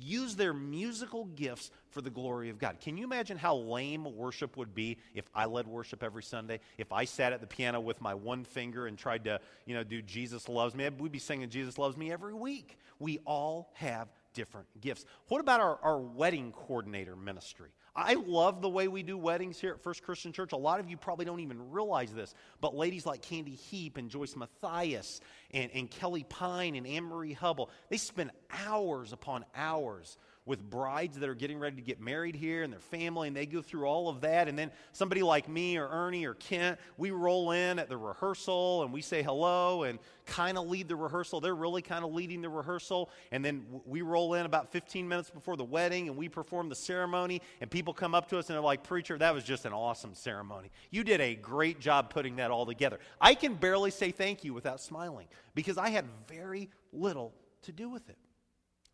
use 0.00 0.36
their 0.36 0.54
musical 0.54 1.24
gifts 1.24 1.72
for 1.90 2.02
the 2.02 2.08
glory 2.08 2.50
of 2.50 2.60
God. 2.60 2.76
Can 2.80 2.96
you 2.96 3.02
imagine 3.02 3.36
how 3.36 3.56
lame 3.56 4.16
worship 4.16 4.56
would 4.56 4.76
be 4.76 4.96
if 5.12 5.24
I 5.34 5.46
led 5.46 5.66
worship 5.66 6.04
every 6.04 6.22
Sunday? 6.22 6.60
If 6.78 6.92
I 6.92 7.04
sat 7.04 7.32
at 7.32 7.40
the 7.40 7.48
piano 7.48 7.80
with 7.80 8.00
my 8.00 8.14
one 8.14 8.44
finger 8.44 8.86
and 8.86 8.96
tried 8.96 9.24
to, 9.24 9.40
you 9.66 9.74
know, 9.74 9.82
do 9.82 10.02
Jesus 10.02 10.48
loves 10.48 10.72
me? 10.72 10.88
We'd 10.88 11.10
be 11.10 11.18
singing 11.18 11.50
Jesus 11.50 11.78
loves 11.78 11.96
me 11.96 12.12
every 12.12 12.32
week. 12.32 12.78
We 13.00 13.18
all 13.26 13.72
have 13.74 14.06
different 14.34 14.68
gifts. 14.80 15.04
What 15.26 15.40
about 15.40 15.58
our, 15.58 15.80
our 15.82 15.98
wedding 15.98 16.52
coordinator 16.52 17.16
ministry? 17.16 17.70
I 17.94 18.14
love 18.14 18.62
the 18.62 18.70
way 18.70 18.88
we 18.88 19.02
do 19.02 19.18
weddings 19.18 19.60
here 19.60 19.72
at 19.72 19.82
First 19.82 20.02
Christian 20.02 20.32
Church. 20.32 20.52
A 20.52 20.56
lot 20.56 20.80
of 20.80 20.88
you 20.88 20.96
probably 20.96 21.26
don't 21.26 21.40
even 21.40 21.70
realize 21.70 22.12
this, 22.12 22.34
but 22.60 22.74
ladies 22.74 23.04
like 23.04 23.20
Candy 23.20 23.54
Heap 23.54 23.98
and 23.98 24.08
Joyce 24.08 24.34
Matthias 24.34 25.20
and, 25.50 25.70
and 25.74 25.90
Kelly 25.90 26.24
Pine 26.24 26.74
and 26.74 26.86
Anne 26.86 27.04
Marie 27.04 27.34
Hubble, 27.34 27.68
they 27.90 27.98
spend 27.98 28.30
hours 28.66 29.12
upon 29.12 29.44
hours 29.54 30.16
with 30.44 30.68
brides 30.68 31.18
that 31.18 31.28
are 31.28 31.34
getting 31.34 31.58
ready 31.58 31.76
to 31.76 31.82
get 31.82 32.00
married 32.00 32.34
here 32.34 32.64
and 32.64 32.72
their 32.72 32.80
family, 32.80 33.28
and 33.28 33.36
they 33.36 33.46
go 33.46 33.62
through 33.62 33.84
all 33.84 34.08
of 34.08 34.20
that. 34.22 34.48
And 34.48 34.58
then 34.58 34.72
somebody 34.92 35.22
like 35.22 35.48
me 35.48 35.76
or 35.76 35.88
Ernie 35.88 36.24
or 36.24 36.34
Kent, 36.34 36.78
we 36.96 37.12
roll 37.12 37.52
in 37.52 37.78
at 37.78 37.88
the 37.88 37.96
rehearsal 37.96 38.82
and 38.82 38.92
we 38.92 39.02
say 39.02 39.22
hello 39.22 39.84
and 39.84 40.00
kind 40.26 40.58
of 40.58 40.68
lead 40.68 40.88
the 40.88 40.96
rehearsal. 40.96 41.40
They're 41.40 41.54
really 41.54 41.82
kind 41.82 42.04
of 42.04 42.12
leading 42.12 42.42
the 42.42 42.48
rehearsal. 42.48 43.10
And 43.30 43.44
then 43.44 43.64
we 43.86 44.02
roll 44.02 44.34
in 44.34 44.44
about 44.44 44.72
15 44.72 45.08
minutes 45.08 45.30
before 45.30 45.56
the 45.56 45.64
wedding 45.64 46.08
and 46.08 46.16
we 46.16 46.28
perform 46.28 46.68
the 46.68 46.74
ceremony. 46.74 47.40
And 47.60 47.70
people 47.70 47.94
come 47.94 48.14
up 48.14 48.28
to 48.30 48.38
us 48.38 48.48
and 48.48 48.54
they're 48.54 48.62
like, 48.62 48.82
Preacher, 48.82 49.16
that 49.18 49.32
was 49.32 49.44
just 49.44 49.64
an 49.64 49.72
awesome 49.72 50.14
ceremony. 50.14 50.72
You 50.90 51.04
did 51.04 51.20
a 51.20 51.36
great 51.36 51.78
job 51.78 52.10
putting 52.10 52.36
that 52.36 52.50
all 52.50 52.66
together. 52.66 52.98
I 53.20 53.34
can 53.34 53.54
barely 53.54 53.92
say 53.92 54.10
thank 54.10 54.42
you 54.42 54.54
without 54.54 54.80
smiling 54.80 55.28
because 55.54 55.78
I 55.78 55.90
had 55.90 56.04
very 56.26 56.68
little 56.92 57.32
to 57.62 57.72
do 57.72 57.88
with 57.88 58.08
it. 58.08 58.16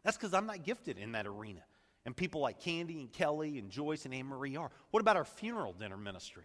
That's 0.09 0.17
because 0.17 0.33
I'm 0.33 0.47
not 0.47 0.63
gifted 0.63 0.97
in 0.97 1.13
that 1.13 1.27
arena. 1.27 1.61
And 2.07 2.17
people 2.17 2.41
like 2.41 2.61
Candy 2.61 2.99
and 3.01 3.13
Kelly 3.13 3.59
and 3.59 3.69
Joyce 3.69 4.07
and 4.07 4.15
Anne 4.15 4.25
Marie 4.25 4.57
are. 4.57 4.71
What 4.91 5.01
about 5.01 5.19
our 5.19 5.25
funeral 5.27 5.75
dinner 5.75 5.99
ministry? 5.99 6.45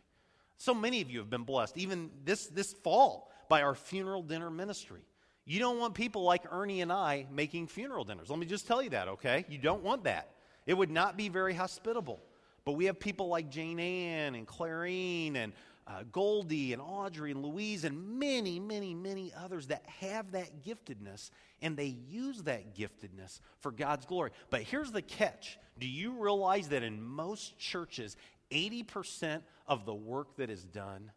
So 0.57 0.73
many 0.73 0.99
of 0.99 1.09
you 1.09 1.19
have 1.19 1.29
been 1.29 1.45
blessed, 1.45 1.77
even 1.77 2.11
this, 2.25 2.47
this 2.47 2.73
fall, 2.73 3.31
by 3.47 3.61
our 3.61 3.73
funeral 3.73 4.21
dinner 4.21 4.49
ministry. 4.49 4.99
You 5.45 5.59
don't 5.59 5.79
want 5.79 5.93
people 5.93 6.23
like 6.23 6.41
Ernie 6.51 6.81
and 6.81 6.91
I 6.91 7.25
making 7.31 7.67
funeral 7.67 8.03
dinners. 8.03 8.29
Let 8.29 8.37
me 8.37 8.45
just 8.45 8.67
tell 8.67 8.83
you 8.83 8.89
that, 8.89 9.07
okay? 9.07 9.45
You 9.47 9.59
don't 9.59 9.81
want 9.81 10.03
that. 10.03 10.31
It 10.65 10.73
would 10.73 10.91
not 10.91 11.15
be 11.15 11.29
very 11.29 11.53
hospitable. 11.53 12.19
But 12.65 12.73
we 12.73 12.83
have 12.87 12.99
people 12.99 13.29
like 13.29 13.49
Jane 13.49 13.79
Ann 13.79 14.35
and 14.35 14.45
Clarine 14.45 15.37
and 15.37 15.53
uh, 15.85 16.03
Goldie 16.11 16.73
and 16.73 16.81
Audrey 16.81 17.31
and 17.31 17.43
Louise 17.43 17.83
and 17.83 18.19
many, 18.19 18.59
many, 18.59 18.93
many 18.93 19.33
others 19.37 19.67
that 19.67 19.85
have 19.99 20.31
that 20.31 20.63
giftedness 20.63 21.29
and 21.61 21.75
they 21.75 21.97
use 22.07 22.43
that 22.43 22.75
giftedness 22.75 23.39
for 23.59 23.71
God's 23.71 24.05
glory. 24.05 24.31
But 24.49 24.61
here's 24.61 24.91
the 24.91 25.01
catch 25.01 25.57
do 25.79 25.87
you 25.87 26.13
realize 26.13 26.69
that 26.69 26.83
in 26.83 27.01
most 27.01 27.57
churches, 27.57 28.15
80% 28.51 29.41
of 29.67 29.85
the 29.85 29.93
work 29.93 30.37
that 30.37 30.49
is 30.49 30.63
done 30.63 31.11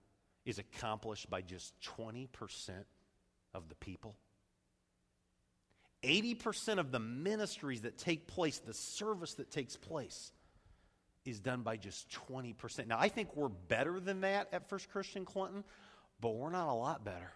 is 0.44 0.58
accomplished 0.58 1.28
by 1.28 1.42
just 1.42 1.74
20% 1.98 2.28
of 3.54 3.68
the 3.68 3.74
people? 3.74 4.16
80% 6.02 6.78
of 6.78 6.92
the 6.92 7.00
ministries 7.00 7.82
that 7.82 7.98
take 7.98 8.26
place, 8.26 8.58
the 8.58 8.74
service 8.74 9.34
that 9.34 9.50
takes 9.50 9.76
place, 9.76 10.32
is 11.26 11.40
done 11.40 11.62
by 11.62 11.76
just 11.76 12.08
20%. 12.28 12.86
Now, 12.86 12.98
I 12.98 13.08
think 13.08 13.36
we're 13.36 13.48
better 13.48 14.00
than 14.00 14.20
that 14.22 14.48
at 14.52 14.68
First 14.68 14.90
Christian 14.90 15.24
Clinton, 15.24 15.64
but 16.20 16.34
we're 16.34 16.50
not 16.50 16.68
a 16.68 16.74
lot 16.74 17.04
better. 17.04 17.32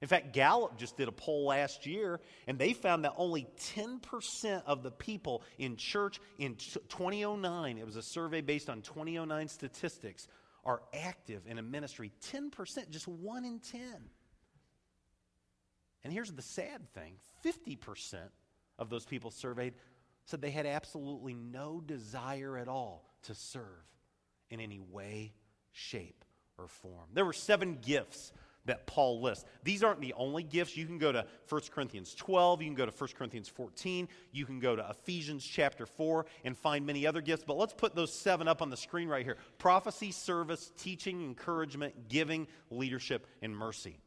In 0.00 0.08
fact, 0.08 0.32
Gallup 0.32 0.76
just 0.76 0.96
did 0.96 1.06
a 1.06 1.12
poll 1.12 1.46
last 1.46 1.86
year, 1.86 2.20
and 2.48 2.58
they 2.58 2.72
found 2.72 3.04
that 3.04 3.12
only 3.16 3.46
10% 3.76 4.62
of 4.66 4.82
the 4.82 4.90
people 4.90 5.44
in 5.58 5.76
church 5.76 6.20
in 6.38 6.56
2009, 6.56 7.78
it 7.78 7.86
was 7.86 7.94
a 7.94 8.02
survey 8.02 8.40
based 8.40 8.68
on 8.68 8.82
2009 8.82 9.46
statistics, 9.46 10.26
are 10.64 10.82
active 10.92 11.42
in 11.46 11.58
a 11.58 11.62
ministry. 11.62 12.10
10%, 12.32 12.90
just 12.90 13.06
one 13.06 13.44
in 13.44 13.60
10. 13.60 13.80
And 16.04 16.12
here's 16.12 16.32
the 16.32 16.42
sad 16.42 16.92
thing 16.94 17.14
50% 17.44 18.16
of 18.78 18.90
those 18.90 19.04
people 19.04 19.30
surveyed 19.30 19.74
said 20.24 20.40
they 20.40 20.50
had 20.50 20.66
absolutely 20.66 21.34
no 21.34 21.82
desire 21.84 22.56
at 22.56 22.68
all 22.68 23.12
to 23.24 23.34
serve 23.34 23.64
in 24.50 24.60
any 24.60 24.80
way, 24.80 25.32
shape, 25.72 26.24
or 26.58 26.68
form. 26.68 27.08
There 27.12 27.24
were 27.24 27.32
seven 27.32 27.78
gifts 27.80 28.32
that 28.64 28.86
Paul 28.86 29.20
lists. 29.20 29.44
These 29.64 29.82
aren't 29.82 30.00
the 30.00 30.12
only 30.14 30.42
gifts. 30.42 30.76
You 30.76 30.86
can 30.86 30.98
go 30.98 31.10
to 31.10 31.26
1 31.48 31.60
Corinthians 31.74 32.14
12, 32.14 32.62
you 32.62 32.68
can 32.68 32.76
go 32.76 32.86
to 32.86 32.92
1 32.92 33.10
Corinthians 33.16 33.48
14, 33.48 34.08
you 34.30 34.46
can 34.46 34.60
go 34.60 34.76
to 34.76 34.86
Ephesians 34.88 35.44
chapter 35.44 35.84
4 35.84 36.26
and 36.44 36.56
find 36.56 36.86
many 36.86 37.06
other 37.06 37.20
gifts. 37.20 37.44
But 37.44 37.56
let's 37.56 37.72
put 37.72 37.94
those 37.94 38.12
seven 38.12 38.46
up 38.46 38.62
on 38.62 38.70
the 38.70 38.76
screen 38.76 39.08
right 39.08 39.24
here 39.24 39.36
prophecy, 39.58 40.12
service, 40.12 40.70
teaching, 40.76 41.24
encouragement, 41.24 42.08
giving, 42.08 42.46
leadership, 42.70 43.26
and 43.42 43.56
mercy. 43.56 43.98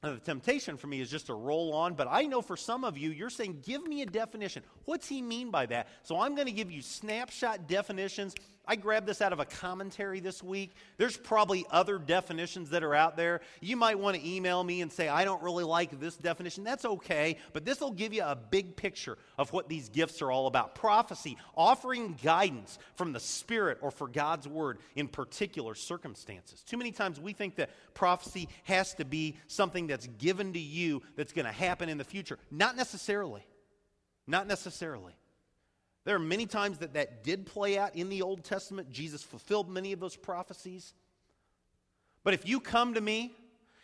The 0.00 0.18
temptation 0.18 0.76
for 0.76 0.86
me 0.86 1.00
is 1.00 1.10
just 1.10 1.26
to 1.26 1.34
roll 1.34 1.74
on, 1.74 1.94
but 1.94 2.06
I 2.08 2.22
know 2.22 2.40
for 2.40 2.56
some 2.56 2.84
of 2.84 2.96
you, 2.96 3.10
you're 3.10 3.30
saying, 3.30 3.64
give 3.66 3.84
me 3.84 4.02
a 4.02 4.06
definition. 4.06 4.62
What's 4.84 5.08
he 5.08 5.20
mean 5.20 5.50
by 5.50 5.66
that? 5.66 5.88
So 6.04 6.20
I'm 6.20 6.36
going 6.36 6.46
to 6.46 6.52
give 6.52 6.70
you 6.70 6.82
snapshot 6.82 7.66
definitions 7.66 8.36
I 8.68 8.76
grabbed 8.76 9.06
this 9.06 9.22
out 9.22 9.32
of 9.32 9.40
a 9.40 9.46
commentary 9.46 10.20
this 10.20 10.42
week. 10.42 10.74
There's 10.98 11.16
probably 11.16 11.64
other 11.70 11.98
definitions 11.98 12.68
that 12.70 12.82
are 12.82 12.94
out 12.94 13.16
there. 13.16 13.40
You 13.62 13.78
might 13.78 13.98
want 13.98 14.18
to 14.18 14.28
email 14.28 14.62
me 14.62 14.82
and 14.82 14.92
say, 14.92 15.08
I 15.08 15.24
don't 15.24 15.42
really 15.42 15.64
like 15.64 15.98
this 15.98 16.18
definition. 16.18 16.64
That's 16.64 16.84
okay, 16.84 17.38
but 17.54 17.64
this 17.64 17.80
will 17.80 17.92
give 17.92 18.12
you 18.12 18.22
a 18.22 18.36
big 18.36 18.76
picture 18.76 19.16
of 19.38 19.54
what 19.54 19.70
these 19.70 19.88
gifts 19.88 20.20
are 20.20 20.30
all 20.30 20.46
about. 20.46 20.74
Prophecy, 20.74 21.38
offering 21.56 22.18
guidance 22.22 22.78
from 22.94 23.14
the 23.14 23.20
Spirit 23.20 23.78
or 23.80 23.90
for 23.90 24.06
God's 24.06 24.46
Word 24.46 24.78
in 24.94 25.08
particular 25.08 25.74
circumstances. 25.74 26.62
Too 26.62 26.76
many 26.76 26.92
times 26.92 27.18
we 27.18 27.32
think 27.32 27.56
that 27.56 27.70
prophecy 27.94 28.50
has 28.64 28.92
to 28.94 29.06
be 29.06 29.36
something 29.46 29.86
that's 29.86 30.06
given 30.18 30.52
to 30.52 30.60
you 30.60 31.02
that's 31.16 31.32
going 31.32 31.46
to 31.46 31.52
happen 31.52 31.88
in 31.88 31.96
the 31.96 32.04
future. 32.04 32.38
Not 32.50 32.76
necessarily. 32.76 33.46
Not 34.26 34.46
necessarily. 34.46 35.14
There 36.08 36.16
are 36.16 36.18
many 36.18 36.46
times 36.46 36.78
that 36.78 36.94
that 36.94 37.22
did 37.22 37.44
play 37.44 37.76
out 37.76 37.94
in 37.94 38.08
the 38.08 38.22
Old 38.22 38.42
Testament. 38.42 38.90
Jesus 38.90 39.22
fulfilled 39.22 39.68
many 39.68 39.92
of 39.92 40.00
those 40.00 40.16
prophecies. 40.16 40.94
But 42.24 42.32
if 42.32 42.48
you 42.48 42.60
come 42.60 42.94
to 42.94 43.00
me 43.02 43.34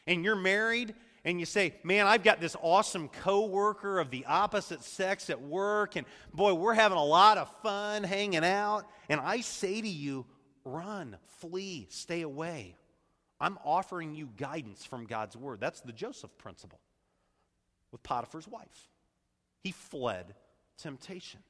and 0.07 0.25
you're 0.25 0.35
married 0.35 0.95
and 1.27 1.39
you 1.39 1.45
say, 1.45 1.75
Man, 1.85 2.07
I've 2.07 2.23
got 2.23 2.41
this 2.41 2.57
awesome 2.63 3.11
coworker 3.11 3.99
of 3.99 4.11
the 4.11 4.25
opposite 4.25 4.83
sex 4.83 5.29
at 5.29 5.43
work, 5.43 5.97
and 5.97 6.07
boy, 6.33 6.55
we're 6.55 6.73
having 6.73 6.97
a 6.97 7.05
lot 7.05 7.37
of 7.37 7.55
fun 7.63 8.03
hanging 8.03 8.43
out, 8.43 8.87
and 9.11 9.21
I 9.21 9.43
say 9.43 9.83
to 9.83 9.87
you, 9.87 10.25
Run, 10.65 11.19
flee, 11.41 11.89
stay 11.91 12.23
away. 12.23 12.75
I'm 13.39 13.59
offering 13.67 14.15
you 14.15 14.31
guidance 14.39 14.87
from 14.87 15.05
God's 15.05 15.37
word. 15.37 15.61
That's 15.61 15.83
the 15.83 15.93
Joseph 15.93 16.39
principle 16.39 16.81
with 17.93 18.03
Potiphar's 18.03 18.49
wife. 18.49 18.89
He 19.63 19.73
fled 19.73 20.35
temptation 20.79 21.41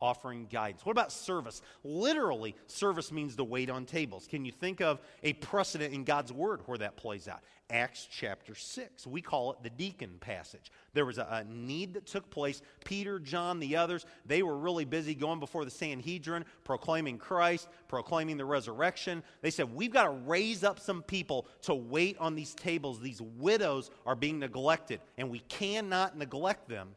offering 0.00 0.46
guidance. 0.46 0.84
What 0.84 0.92
about 0.92 1.12
service? 1.12 1.62
Literally, 1.84 2.54
service 2.66 3.12
means 3.12 3.36
to 3.36 3.44
wait 3.44 3.70
on 3.70 3.84
tables. 3.84 4.26
Can 4.28 4.44
you 4.44 4.52
think 4.52 4.80
of 4.80 5.00
a 5.22 5.34
precedent 5.34 5.92
in 5.92 6.04
God's 6.04 6.32
Word 6.32 6.62
where 6.66 6.78
that 6.78 6.96
plays 6.96 7.28
out? 7.28 7.40
Acts 7.70 8.08
chapter 8.10 8.54
6. 8.54 9.06
We 9.06 9.20
call 9.20 9.52
it 9.52 9.62
the 9.62 9.70
deacon 9.70 10.16
passage. 10.20 10.72
There 10.92 11.06
was 11.06 11.18
a, 11.18 11.26
a, 11.30 11.44
need 11.44 11.94
that 11.94 12.06
took 12.06 12.28
place. 12.30 12.62
Peter, 12.84 13.18
John, 13.18 13.60
the 13.60 13.76
others, 13.76 14.06
they 14.26 14.42
were 14.42 14.56
really 14.56 14.84
busy 14.84 15.14
going 15.14 15.38
before 15.38 15.64
the 15.64 15.70
Sanhedrin, 15.70 16.44
proclaiming 16.64 17.18
Christ, 17.18 17.68
proclaiming 17.86 18.36
the 18.36 18.44
resurrection. 18.44 19.22
They 19.40 19.50
said, 19.50 19.72
We've 19.74 19.92
got 19.92 20.04
to 20.04 20.10
raise 20.10 20.64
up 20.64 20.80
some 20.80 21.02
people 21.02 21.46
to 21.62 21.74
wait 21.74 22.16
on 22.18 22.34
these 22.34 22.54
tables. 22.54 23.00
These 23.00 23.22
widows 23.22 23.90
are 24.04 24.16
being 24.16 24.40
neglected, 24.40 25.00
and 25.16 25.30
we 25.30 25.40
cannot 25.40 26.18
neglect 26.18 26.68
them. 26.68 26.88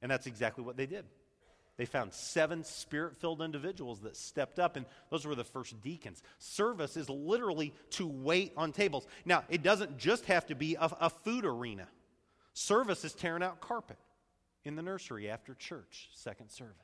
And 0.00 0.10
that's 0.10 0.26
exactly 0.26 0.64
what 0.64 0.76
they 0.76 0.86
did. 0.86 1.04
They 1.76 1.84
found 1.84 2.14
seven 2.14 2.64
spirit 2.64 3.18
filled 3.18 3.42
individuals 3.42 4.00
that 4.00 4.16
stepped 4.16 4.58
up, 4.58 4.76
and 4.76 4.86
those 5.10 5.26
were 5.26 5.34
the 5.34 5.44
first 5.44 5.80
deacons. 5.82 6.22
Service 6.38 6.96
is 6.96 7.10
literally 7.10 7.74
to 7.90 8.06
wait 8.06 8.52
on 8.56 8.72
tables. 8.72 9.06
Now, 9.26 9.44
it 9.50 9.62
doesn't 9.62 9.98
just 9.98 10.24
have 10.26 10.46
to 10.46 10.54
be 10.54 10.76
a, 10.76 10.90
a 11.00 11.10
food 11.10 11.44
arena, 11.44 11.86
service 12.54 13.04
is 13.04 13.12
tearing 13.12 13.42
out 13.42 13.60
carpet 13.60 13.98
in 14.64 14.74
the 14.74 14.82
nursery 14.82 15.30
after 15.30 15.54
church, 15.54 16.08
second 16.14 16.50
service. 16.50 16.74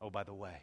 Oh, 0.00 0.10
by 0.10 0.22
the 0.22 0.34
way, 0.34 0.62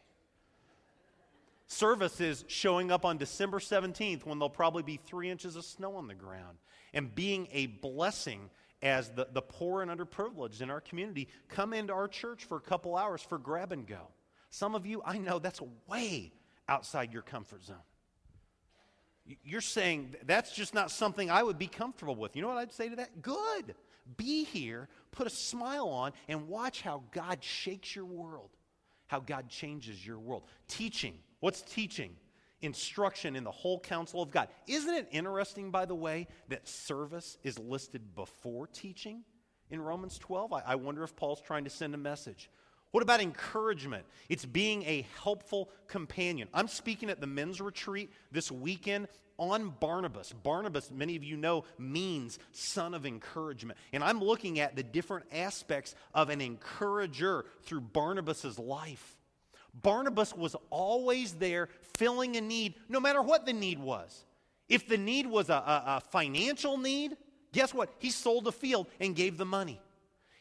service 1.67 2.19
is 2.19 2.43
showing 2.47 2.91
up 2.91 3.05
on 3.05 3.17
December 3.17 3.59
17th 3.59 4.25
when 4.25 4.39
there'll 4.39 4.49
probably 4.49 4.83
be 4.83 4.97
three 4.97 5.29
inches 5.29 5.55
of 5.55 5.63
snow 5.63 5.95
on 5.95 6.07
the 6.07 6.15
ground 6.15 6.57
and 6.93 7.13
being 7.13 7.47
a 7.51 7.67
blessing 7.67 8.49
as 8.81 9.09
the, 9.09 9.27
the 9.31 9.41
poor 9.41 9.81
and 9.81 9.91
underprivileged 9.91 10.61
in 10.61 10.69
our 10.69 10.81
community 10.81 11.27
come 11.49 11.73
into 11.73 11.93
our 11.93 12.07
church 12.07 12.45
for 12.45 12.57
a 12.57 12.61
couple 12.61 12.95
hours 12.95 13.21
for 13.21 13.37
grab 13.37 13.71
and 13.71 13.87
go. 13.87 14.09
Some 14.49 14.75
of 14.75 14.85
you, 14.85 15.01
I 15.05 15.17
know 15.17 15.39
that's 15.39 15.61
way 15.87 16.31
outside 16.67 17.13
your 17.13 17.21
comfort 17.21 17.63
zone. 17.63 17.75
You're 19.43 19.61
saying 19.61 20.15
that's 20.25 20.53
just 20.53 20.73
not 20.73 20.91
something 20.91 21.31
I 21.31 21.41
would 21.41 21.57
be 21.57 21.67
comfortable 21.67 22.15
with. 22.15 22.35
You 22.35 22.43
know 22.43 22.47
what 22.49 22.57
I'd 22.57 22.71
say 22.71 22.89
to 22.89 22.95
that? 22.97 23.21
Good. 23.21 23.75
Be 24.17 24.43
here, 24.43 24.87
put 25.11 25.25
a 25.25 25.31
smile 25.31 25.87
on, 25.89 26.11
and 26.27 26.47
watch 26.47 26.81
how 26.81 27.03
God 27.11 27.43
shakes 27.43 27.95
your 27.95 28.05
world, 28.05 28.51
how 29.07 29.19
God 29.19 29.49
changes 29.49 30.05
your 30.05 30.19
world. 30.19 30.43
Teaching. 30.67 31.15
What's 31.39 31.63
teaching? 31.63 32.15
Instruction 32.65 33.35
in 33.35 33.43
the 33.43 33.51
whole 33.51 33.79
counsel 33.79 34.21
of 34.21 34.31
God. 34.31 34.47
Isn't 34.67 34.93
it 34.93 35.07
interesting, 35.11 35.71
by 35.71 35.85
the 35.85 35.95
way, 35.95 36.27
that 36.49 36.67
service 36.67 37.37
is 37.43 37.57
listed 37.59 38.15
before 38.15 38.67
teaching 38.67 39.23
in 39.69 39.81
Romans 39.81 40.17
12? 40.17 40.53
I, 40.53 40.61
I, 40.65 40.75
wonder 40.75 41.03
if 41.03 41.15
Paul's 41.15 41.41
trying 41.41 41.63
to 41.63 41.69
send 41.69 41.93
a 41.93 41.97
message. 41.97 42.49
What 42.91 43.03
about 43.03 43.21
encouragement? 43.21 44.05
It's 44.29 44.45
being 44.45 44.83
a 44.83 45.05
helpful 45.21 45.69
companion. 45.87 46.47
I'm 46.53 46.67
speaking 46.67 47.09
at 47.09 47.19
the 47.19 47.27
men's 47.27 47.59
retreat 47.59 48.09
this 48.31 48.51
weekend 48.51 49.07
on 49.37 49.73
Barnabas. 49.79 50.31
Barnabas, 50.31 50.91
many 50.91 51.15
of 51.15 51.23
you 51.23 51.37
know, 51.37 51.65
means 51.77 52.39
son 52.51 52.93
of 52.93 53.05
encouragement. 53.05 53.77
And 53.91 54.03
I'm 54.03 54.21
looking 54.21 54.59
at 54.59 54.75
the 54.75 54.83
different 54.83 55.25
aspects 55.31 55.95
of 56.13 56.29
an 56.29 56.41
encourager 56.41 57.45
through 57.63 57.81
Barnabas's 57.81 58.57
life. 58.57 59.17
Barnabas 59.81 60.33
was 60.33 60.55
always 60.69 61.33
there 61.33 61.69
filling 61.97 62.37
a 62.37 62.41
need, 62.41 62.75
no 62.87 62.99
matter 62.99 63.21
what 63.21 63.45
the 63.45 63.53
need 63.53 63.79
was. 63.79 64.25
If 64.69 64.87
the 64.87 64.97
need 64.97 65.27
was 65.27 65.49
a, 65.49 65.53
a, 65.53 65.83
a, 65.97 66.01
financial 66.11 66.77
need, 66.77 67.17
guess 67.51 67.73
what? 67.73 67.89
He 67.99 68.09
sold 68.09 68.47
a 68.47 68.51
field 68.51 68.87
and 68.99 69.15
gave 69.15 69.37
the 69.37 69.45
money. 69.45 69.79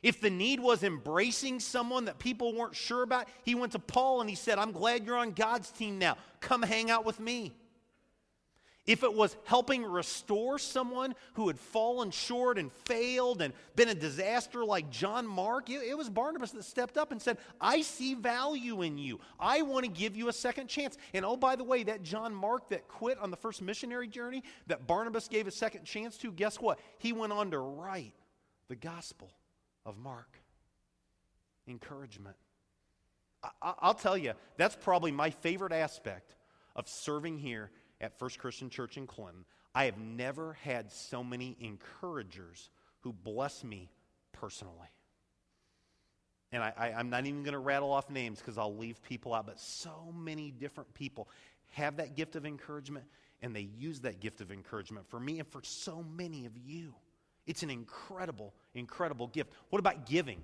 If 0.02 0.20
the 0.20 0.30
need 0.30 0.60
was 0.60 0.82
embracing 0.82 1.60
someone 1.60 2.06
that 2.06 2.18
people 2.18 2.54
weren't 2.54 2.76
sure 2.76 3.02
about, 3.02 3.26
he 3.42 3.54
went 3.54 3.72
to 3.72 3.78
Paul 3.78 4.20
and 4.20 4.30
he 4.30 4.36
said, 4.36 4.58
I'm 4.58 4.72
glad 4.72 5.04
you're 5.04 5.16
on 5.16 5.32
God's 5.32 5.70
team 5.70 5.98
now. 5.98 6.16
Come 6.40 6.62
hang 6.62 6.90
out 6.90 7.04
with 7.04 7.18
me. 7.20 7.54
If 8.86 9.02
it 9.02 9.14
was 9.14 9.34
helping 9.44 9.82
restore 9.82 10.58
someone 10.58 11.14
who 11.34 11.46
had 11.46 11.58
fallen 11.58 12.10
short 12.10 12.58
and 12.58 12.70
failed 12.70 13.40
and 13.40 13.54
been 13.76 13.88
a 13.88 13.94
disaster 13.94 14.62
like 14.62 14.90
John 14.90 15.26
Mark, 15.26 15.70
it, 15.70 15.96
was 15.96 16.10
Barnabas 16.10 16.50
that 16.50 16.64
stepped 16.64 16.98
up 16.98 17.10
and 17.10 17.20
said, 17.20 17.38
I 17.58 17.80
see 17.80 18.12
value 18.12 18.82
in 18.82 18.98
you. 18.98 19.20
I 19.40 19.62
want 19.62 19.86
to 19.86 19.90
give 19.90 20.16
you 20.16 20.28
a 20.28 20.34
second 20.34 20.68
chance. 20.68 20.98
And 21.14 21.24
oh, 21.24 21.36
by 21.36 21.56
the 21.56 21.64
way, 21.64 21.82
that 21.84 22.02
John 22.02 22.34
Mark 22.34 22.68
that 22.68 22.86
quit 22.86 23.18
on 23.18 23.30
the 23.30 23.38
first 23.38 23.62
missionary 23.62 24.06
journey 24.06 24.42
that 24.66 24.86
Barnabas 24.86 25.28
gave 25.28 25.46
a 25.46 25.50
second 25.50 25.84
chance 25.84 26.18
to, 26.18 26.30
guess 26.30 26.60
what? 26.60 26.78
He 26.98 27.14
went 27.14 27.32
on 27.32 27.52
to 27.52 27.58
write 27.58 28.12
the 28.68 28.76
Gospel 28.76 29.30
of 29.86 29.96
Mark. 29.96 30.38
Encouragement. 31.66 32.36
I, 33.62 33.74
will 33.82 33.94
tell 33.94 34.18
you, 34.18 34.34
that's 34.58 34.76
probably 34.76 35.10
my 35.10 35.30
favorite 35.30 35.72
aspect 35.72 36.36
of 36.76 36.86
serving 36.86 37.38
here 37.38 37.70
at 38.04 38.18
First 38.18 38.38
Christian 38.38 38.70
Church 38.70 38.96
in 38.96 39.06
Clinton. 39.06 39.44
I 39.74 39.86
have 39.86 39.98
never 39.98 40.52
had 40.62 40.92
so 40.92 41.24
many 41.24 41.56
encouragers 41.60 42.70
who 43.00 43.12
bless 43.12 43.64
me 43.64 43.90
personally. 44.32 44.88
And 46.52 46.62
I, 46.62 46.94
am 46.96 47.10
not 47.10 47.26
even 47.26 47.42
going 47.42 47.54
to 47.54 47.58
rattle 47.58 47.90
off 47.90 48.08
names 48.10 48.38
because 48.38 48.58
I'll 48.58 48.76
leave 48.76 49.02
people 49.02 49.34
out, 49.34 49.46
but 49.46 49.58
so 49.58 50.14
many 50.16 50.52
different 50.52 50.94
people 50.94 51.28
have 51.72 51.96
that 51.96 52.14
gift 52.14 52.36
of 52.36 52.46
encouragement 52.46 53.06
and 53.42 53.56
they 53.56 53.68
use 53.76 54.00
that 54.00 54.20
gift 54.20 54.40
of 54.40 54.52
encouragement 54.52 55.08
for 55.08 55.18
me 55.18 55.40
and 55.40 55.48
for 55.48 55.62
so 55.64 56.04
many 56.16 56.46
of 56.46 56.52
you. 56.56 56.94
It's 57.46 57.64
an 57.64 57.70
incredible, 57.70 58.54
incredible 58.74 59.26
gift. 59.26 59.52
What 59.70 59.80
about 59.80 60.06
giving? 60.06 60.40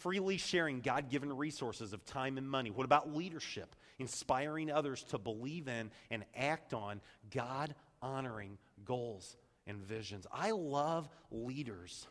Freely 0.00 0.36
sharing 0.36 0.80
God 0.80 1.08
given 1.08 1.34
resources 1.34 1.94
of 1.94 2.04
time 2.04 2.36
and 2.36 2.48
money. 2.48 2.70
What 2.70 2.84
about 2.84 3.16
leadership? 3.16 3.74
Inspiring 3.98 4.70
others 4.70 5.02
to 5.04 5.18
believe 5.18 5.68
in 5.68 5.90
and 6.10 6.24
act 6.36 6.74
on 6.74 7.00
God 7.30 7.74
honoring 8.02 8.58
goals 8.84 9.36
and 9.66 9.78
visions. 9.78 10.26
I 10.32 10.50
love 10.50 11.08
leaders 11.30 12.06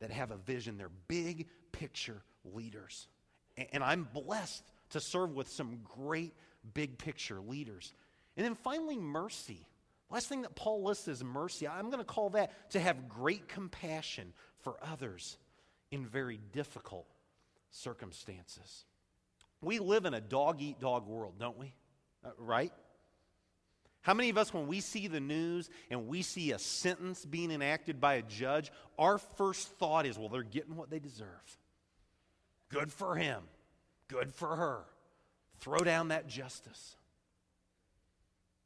that 0.00 0.10
have 0.10 0.30
a 0.30 0.36
vision. 0.36 0.78
They're 0.78 0.90
big 1.08 1.48
picture 1.72 2.22
leaders. 2.44 3.08
And 3.72 3.82
I'm 3.84 4.08
blessed 4.12 4.64
to 4.90 5.00
serve 5.00 5.34
with 5.34 5.48
some 5.48 5.80
great 5.84 6.34
big 6.74 6.98
picture 6.98 7.40
leaders. 7.40 7.92
And 8.36 8.44
then 8.44 8.54
finally, 8.54 8.96
mercy. 8.96 9.66
Last 10.10 10.28
thing 10.28 10.42
that 10.42 10.54
Paul 10.54 10.84
lists 10.84 11.08
is 11.08 11.22
mercy. 11.24 11.66
I'm 11.66 11.86
going 11.86 11.98
to 11.98 12.04
call 12.04 12.30
that 12.30 12.70
to 12.70 12.80
have 12.80 13.08
great 13.08 13.48
compassion 13.48 14.32
for 14.60 14.76
others 14.82 15.36
in 15.90 16.06
very 16.06 16.38
difficult 16.52 17.06
circumstances. 17.70 18.84
We 19.62 19.78
live 19.78 20.04
in 20.04 20.12
a 20.12 20.20
dog 20.20 20.60
eat 20.60 20.80
dog 20.80 21.06
world, 21.06 21.34
don't 21.38 21.56
we? 21.56 21.72
Uh, 22.24 22.30
right? 22.36 22.72
How 24.02 24.14
many 24.14 24.30
of 24.30 24.36
us, 24.36 24.52
when 24.52 24.66
we 24.66 24.80
see 24.80 25.06
the 25.06 25.20
news 25.20 25.70
and 25.88 26.08
we 26.08 26.22
see 26.22 26.50
a 26.50 26.58
sentence 26.58 27.24
being 27.24 27.52
enacted 27.52 28.00
by 28.00 28.14
a 28.14 28.22
judge, 28.22 28.72
our 28.98 29.18
first 29.18 29.68
thought 29.78 30.06
is, 30.06 30.18
well, 30.18 30.28
they're 30.28 30.42
getting 30.42 30.76
what 30.76 30.90
they 30.90 30.98
deserve? 30.98 31.28
Good 32.68 32.92
for 32.92 33.14
him. 33.14 33.42
Good 34.08 34.34
for 34.34 34.56
her. 34.56 34.80
Throw 35.60 35.78
down 35.78 36.08
that 36.08 36.26
justice. 36.26 36.96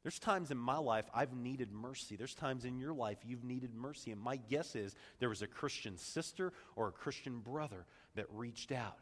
There's 0.01 0.17
times 0.17 0.49
in 0.49 0.57
my 0.57 0.77
life 0.77 1.05
I've 1.13 1.35
needed 1.35 1.71
mercy. 1.71 2.15
There's 2.15 2.33
times 2.33 2.65
in 2.65 2.79
your 2.79 2.93
life 2.93 3.17
you've 3.23 3.43
needed 3.43 3.75
mercy. 3.75 4.11
And 4.11 4.19
my 4.19 4.37
guess 4.37 4.75
is 4.75 4.95
there 5.19 5.29
was 5.29 5.43
a 5.43 5.47
Christian 5.47 5.97
sister 5.97 6.51
or 6.75 6.87
a 6.87 6.91
Christian 6.91 7.39
brother 7.39 7.85
that 8.15 8.25
reached 8.31 8.71
out 8.71 8.97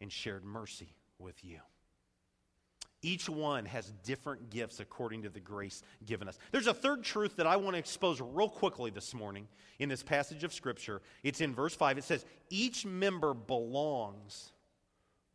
and 0.00 0.10
shared 0.10 0.44
mercy 0.44 0.95
with 1.18 1.44
you. 1.44 1.60
Each 3.02 3.28
one 3.28 3.66
has 3.66 3.92
different 4.04 4.50
gifts 4.50 4.80
according 4.80 5.22
to 5.22 5.28
the 5.28 5.40
grace 5.40 5.82
given 6.04 6.28
us. 6.28 6.38
There's 6.50 6.66
a 6.66 6.74
third 6.74 7.04
truth 7.04 7.36
that 7.36 7.46
I 7.46 7.56
want 7.56 7.74
to 7.74 7.78
expose 7.78 8.20
real 8.20 8.48
quickly 8.48 8.90
this 8.90 9.14
morning 9.14 9.46
in 9.78 9.88
this 9.88 10.02
passage 10.02 10.44
of 10.44 10.52
Scripture. 10.52 11.02
It's 11.22 11.40
in 11.40 11.54
verse 11.54 11.74
5. 11.74 11.98
It 11.98 12.04
says, 12.04 12.24
Each 12.50 12.84
member 12.84 13.34
belongs 13.34 14.50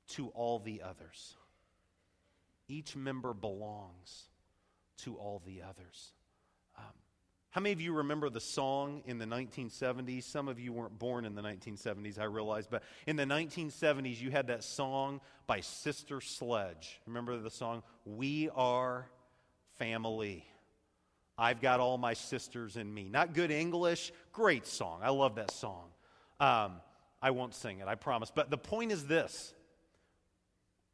to 0.09 0.29
all 0.29 0.59
the 0.59 0.81
others. 0.81 1.35
Each 2.67 2.95
member 2.95 3.33
belongs 3.33 4.25
to 5.03 5.15
all 5.15 5.41
the 5.45 5.61
others. 5.61 6.11
How 7.51 7.59
many 7.59 7.73
of 7.73 7.81
you 7.81 7.91
remember 7.91 8.29
the 8.29 8.39
song 8.39 9.03
in 9.05 9.17
the 9.17 9.25
1970s? 9.25 10.23
Some 10.23 10.47
of 10.47 10.57
you 10.57 10.71
weren't 10.71 10.97
born 10.97 11.25
in 11.25 11.35
the 11.35 11.41
1970s, 11.41 12.17
I 12.17 12.23
realize, 12.23 12.65
but 12.65 12.81
in 13.05 13.17
the 13.17 13.25
1970s, 13.25 14.21
you 14.21 14.31
had 14.31 14.47
that 14.47 14.63
song 14.63 15.19
by 15.47 15.59
Sister 15.59 16.21
Sledge. 16.21 17.01
Remember 17.05 17.37
the 17.37 17.49
song, 17.49 17.83
We 18.05 18.49
Are 18.55 19.05
Family? 19.77 20.45
I've 21.37 21.59
got 21.59 21.81
all 21.81 21.97
my 21.97 22.13
sisters 22.13 22.77
in 22.77 22.91
me. 22.93 23.09
Not 23.09 23.33
good 23.33 23.51
English, 23.51 24.13
great 24.31 24.65
song. 24.65 25.01
I 25.03 25.09
love 25.09 25.35
that 25.35 25.51
song. 25.51 25.89
Um, 26.39 26.75
I 27.21 27.31
won't 27.31 27.53
sing 27.53 27.79
it, 27.79 27.87
I 27.87 27.95
promise. 27.95 28.31
But 28.33 28.49
the 28.49 28.57
point 28.57 28.93
is 28.93 29.07
this 29.07 29.53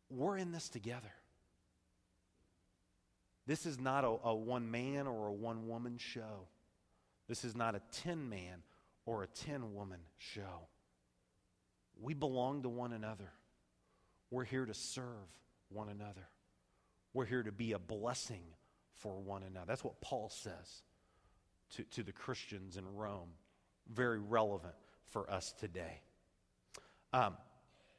we're 0.09 0.37
in 0.37 0.51
this 0.51 0.69
together. 0.69 1.11
This 3.47 3.65
is 3.65 3.79
not 3.79 4.03
a, 4.03 4.15
a 4.25 4.35
one 4.35 4.69
man 4.69 5.07
or 5.07 5.27
a 5.27 5.33
one 5.33 5.67
woman 5.67 5.97
show. 5.97 6.47
This 7.27 7.43
is 7.45 7.55
not 7.55 7.75
a 7.75 7.81
10 8.03 8.29
man 8.29 8.61
or 9.05 9.23
a 9.23 9.27
10 9.27 9.73
woman 9.73 9.99
show. 10.17 10.67
We 11.99 12.13
belong 12.13 12.63
to 12.63 12.69
one 12.69 12.93
another. 12.93 13.31
We're 14.29 14.43
here 14.43 14.65
to 14.65 14.73
serve 14.73 15.05
one 15.69 15.87
another. 15.89 16.27
We're 17.13 17.25
here 17.25 17.43
to 17.43 17.51
be 17.51 17.71
a 17.71 17.79
blessing 17.79 18.43
for 18.95 19.19
one 19.19 19.43
another. 19.43 19.65
That's 19.65 19.83
what 19.83 19.99
Paul 20.01 20.29
says 20.29 20.83
to, 21.75 21.83
to 21.83 22.03
the 22.03 22.11
Christians 22.11 22.75
in 22.75 22.85
Rome. 22.95 23.29
Very 23.91 24.19
relevant 24.19 24.75
for 25.09 25.29
us 25.31 25.53
today. 25.57 26.01
Um, 27.13 27.37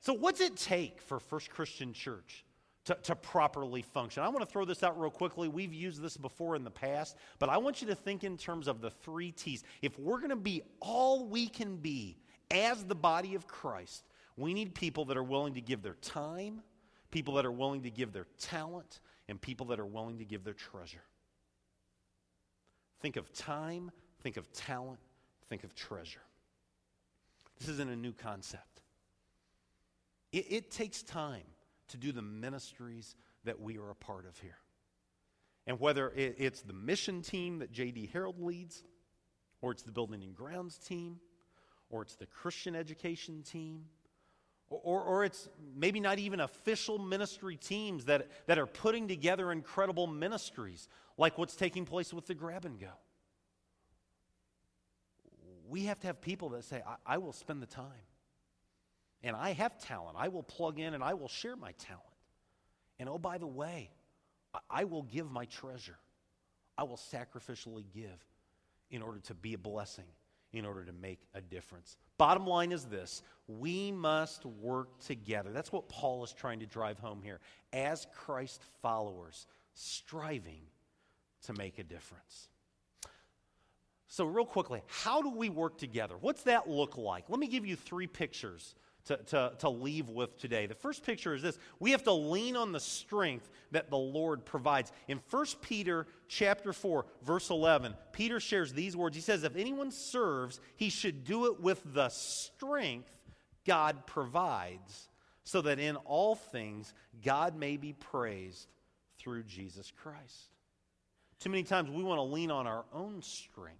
so, 0.00 0.12
what's 0.12 0.40
it 0.40 0.56
take 0.56 1.00
for 1.00 1.18
First 1.18 1.50
Christian 1.50 1.94
Church 1.94 2.44
to, 2.88 2.94
to 3.02 3.14
properly 3.14 3.82
function. 3.82 4.22
I 4.22 4.30
want 4.30 4.40
to 4.40 4.46
throw 4.46 4.64
this 4.64 4.82
out 4.82 4.98
real 4.98 5.10
quickly. 5.10 5.46
We've 5.46 5.74
used 5.74 6.00
this 6.00 6.16
before 6.16 6.56
in 6.56 6.64
the 6.64 6.70
past, 6.70 7.18
but 7.38 7.50
I 7.50 7.58
want 7.58 7.82
you 7.82 7.88
to 7.88 7.94
think 7.94 8.24
in 8.24 8.38
terms 8.38 8.66
of 8.66 8.80
the 8.80 8.90
three 8.90 9.30
T's. 9.30 9.62
If 9.82 9.98
we're 9.98 10.16
going 10.16 10.30
to 10.30 10.36
be 10.36 10.62
all 10.80 11.26
we 11.26 11.48
can 11.48 11.76
be 11.76 12.16
as 12.50 12.84
the 12.84 12.94
body 12.94 13.34
of 13.34 13.46
Christ, 13.46 14.04
we 14.38 14.54
need 14.54 14.74
people 14.74 15.04
that 15.04 15.18
are 15.18 15.22
willing 15.22 15.52
to 15.52 15.60
give 15.60 15.82
their 15.82 15.96
time, 16.00 16.62
people 17.10 17.34
that 17.34 17.44
are 17.44 17.52
willing 17.52 17.82
to 17.82 17.90
give 17.90 18.14
their 18.14 18.26
talent, 18.40 19.00
and 19.28 19.38
people 19.38 19.66
that 19.66 19.78
are 19.78 19.86
willing 19.86 20.16
to 20.16 20.24
give 20.24 20.42
their 20.42 20.54
treasure. 20.54 21.04
Think 23.02 23.16
of 23.16 23.30
time, 23.34 23.90
think 24.22 24.38
of 24.38 24.50
talent, 24.54 25.00
think 25.50 25.62
of 25.62 25.74
treasure. 25.74 26.22
This 27.60 27.68
isn't 27.68 27.90
a 27.90 27.96
new 27.96 28.14
concept. 28.14 28.80
It, 30.32 30.46
it 30.48 30.70
takes 30.70 31.02
time 31.02 31.44
to 31.88 31.96
do 31.96 32.12
the 32.12 32.22
ministries 32.22 33.16
that 33.44 33.60
we 33.60 33.78
are 33.78 33.90
a 33.90 33.94
part 33.94 34.26
of 34.26 34.38
here. 34.38 34.58
And 35.66 35.78
whether 35.78 36.10
it's 36.16 36.62
the 36.62 36.72
mission 36.72 37.20
team 37.20 37.58
that 37.58 37.70
J.D. 37.70 38.10
Harold 38.12 38.40
leads, 38.40 38.84
or 39.60 39.72
it's 39.72 39.82
the 39.82 39.92
building 39.92 40.22
and 40.22 40.34
grounds 40.34 40.78
team, 40.78 41.20
or 41.90 42.02
it's 42.02 42.16
the 42.16 42.26
Christian 42.26 42.74
education 42.74 43.42
team, 43.42 43.84
or, 44.70 45.02
or 45.02 45.24
it's 45.24 45.48
maybe 45.76 46.00
not 46.00 46.18
even 46.18 46.40
official 46.40 46.98
ministry 46.98 47.56
teams 47.56 48.06
that, 48.06 48.28
that 48.46 48.58
are 48.58 48.66
putting 48.66 49.08
together 49.08 49.50
incredible 49.52 50.06
ministries, 50.06 50.88
like 51.16 51.38
what's 51.38 51.56
taking 51.56 51.84
place 51.84 52.12
with 52.12 52.26
the 52.26 52.34
grab 52.34 52.64
and 52.64 52.78
go. 52.78 52.92
We 55.68 55.84
have 55.84 56.00
to 56.00 56.06
have 56.06 56.20
people 56.20 56.50
that 56.50 56.64
say, 56.64 56.82
I, 56.86 57.14
I 57.14 57.18
will 57.18 57.32
spend 57.32 57.60
the 57.62 57.66
time. 57.66 58.07
And 59.22 59.34
I 59.34 59.52
have 59.52 59.78
talent. 59.78 60.16
I 60.18 60.28
will 60.28 60.42
plug 60.42 60.78
in 60.78 60.94
and 60.94 61.02
I 61.02 61.14
will 61.14 61.28
share 61.28 61.56
my 61.56 61.72
talent. 61.72 62.04
And 62.98 63.08
oh, 63.08 63.18
by 63.18 63.38
the 63.38 63.46
way, 63.46 63.90
I 64.70 64.84
will 64.84 65.02
give 65.02 65.30
my 65.30 65.44
treasure. 65.46 65.98
I 66.76 66.84
will 66.84 66.96
sacrificially 66.96 67.84
give 67.92 68.24
in 68.90 69.02
order 69.02 69.18
to 69.20 69.34
be 69.34 69.54
a 69.54 69.58
blessing, 69.58 70.04
in 70.52 70.64
order 70.64 70.84
to 70.84 70.92
make 70.92 71.20
a 71.34 71.40
difference. 71.40 71.96
Bottom 72.16 72.46
line 72.46 72.72
is 72.72 72.84
this 72.84 73.22
we 73.46 73.90
must 73.90 74.44
work 74.44 74.98
together. 75.00 75.50
That's 75.52 75.72
what 75.72 75.88
Paul 75.88 76.22
is 76.24 76.32
trying 76.32 76.60
to 76.60 76.66
drive 76.66 76.98
home 76.98 77.20
here. 77.22 77.40
As 77.72 78.06
Christ 78.14 78.62
followers, 78.82 79.46
striving 79.74 80.62
to 81.42 81.52
make 81.52 81.78
a 81.78 81.84
difference. 81.84 82.48
So, 84.08 84.24
real 84.24 84.46
quickly, 84.46 84.82
how 84.86 85.20
do 85.22 85.30
we 85.30 85.50
work 85.50 85.76
together? 85.76 86.14
What's 86.18 86.42
that 86.44 86.68
look 86.68 86.96
like? 86.96 87.28
Let 87.28 87.38
me 87.38 87.46
give 87.46 87.66
you 87.66 87.76
three 87.76 88.06
pictures 88.06 88.74
to, 89.08 89.16
to, 89.16 89.52
to 89.58 89.68
leave 89.70 90.08
with 90.10 90.38
today. 90.38 90.66
The 90.66 90.74
first 90.74 91.04
picture 91.04 91.34
is 91.34 91.42
this 91.42 91.58
we 91.80 91.90
have 91.92 92.04
to 92.04 92.12
lean 92.12 92.56
on 92.56 92.72
the 92.72 92.80
strength 92.80 93.50
that 93.70 93.90
the 93.90 93.98
Lord 93.98 94.44
provides. 94.44 94.92
In 95.08 95.20
1 95.30 95.46
Peter 95.62 96.06
chapter 96.28 96.72
4, 96.72 97.06
verse 97.22 97.50
11, 97.50 97.94
Peter 98.12 98.38
shares 98.38 98.72
these 98.72 98.96
words. 98.96 99.16
He 99.16 99.22
says, 99.22 99.44
If 99.44 99.56
anyone 99.56 99.90
serves, 99.90 100.60
he 100.76 100.90
should 100.90 101.24
do 101.24 101.46
it 101.46 101.60
with 101.60 101.82
the 101.94 102.10
strength 102.10 103.10
God 103.64 104.06
provides, 104.06 105.08
so 105.42 105.62
that 105.62 105.78
in 105.78 105.96
all 105.96 106.34
things 106.34 106.92
God 107.22 107.56
may 107.56 107.78
be 107.78 107.94
praised 107.94 108.68
through 109.18 109.44
Jesus 109.44 109.90
Christ. 110.02 110.52
Too 111.40 111.50
many 111.50 111.62
times 111.62 111.88
we 111.88 112.02
want 112.02 112.18
to 112.18 112.22
lean 112.22 112.50
on 112.50 112.66
our 112.66 112.84
own 112.92 113.22
strength. 113.22 113.78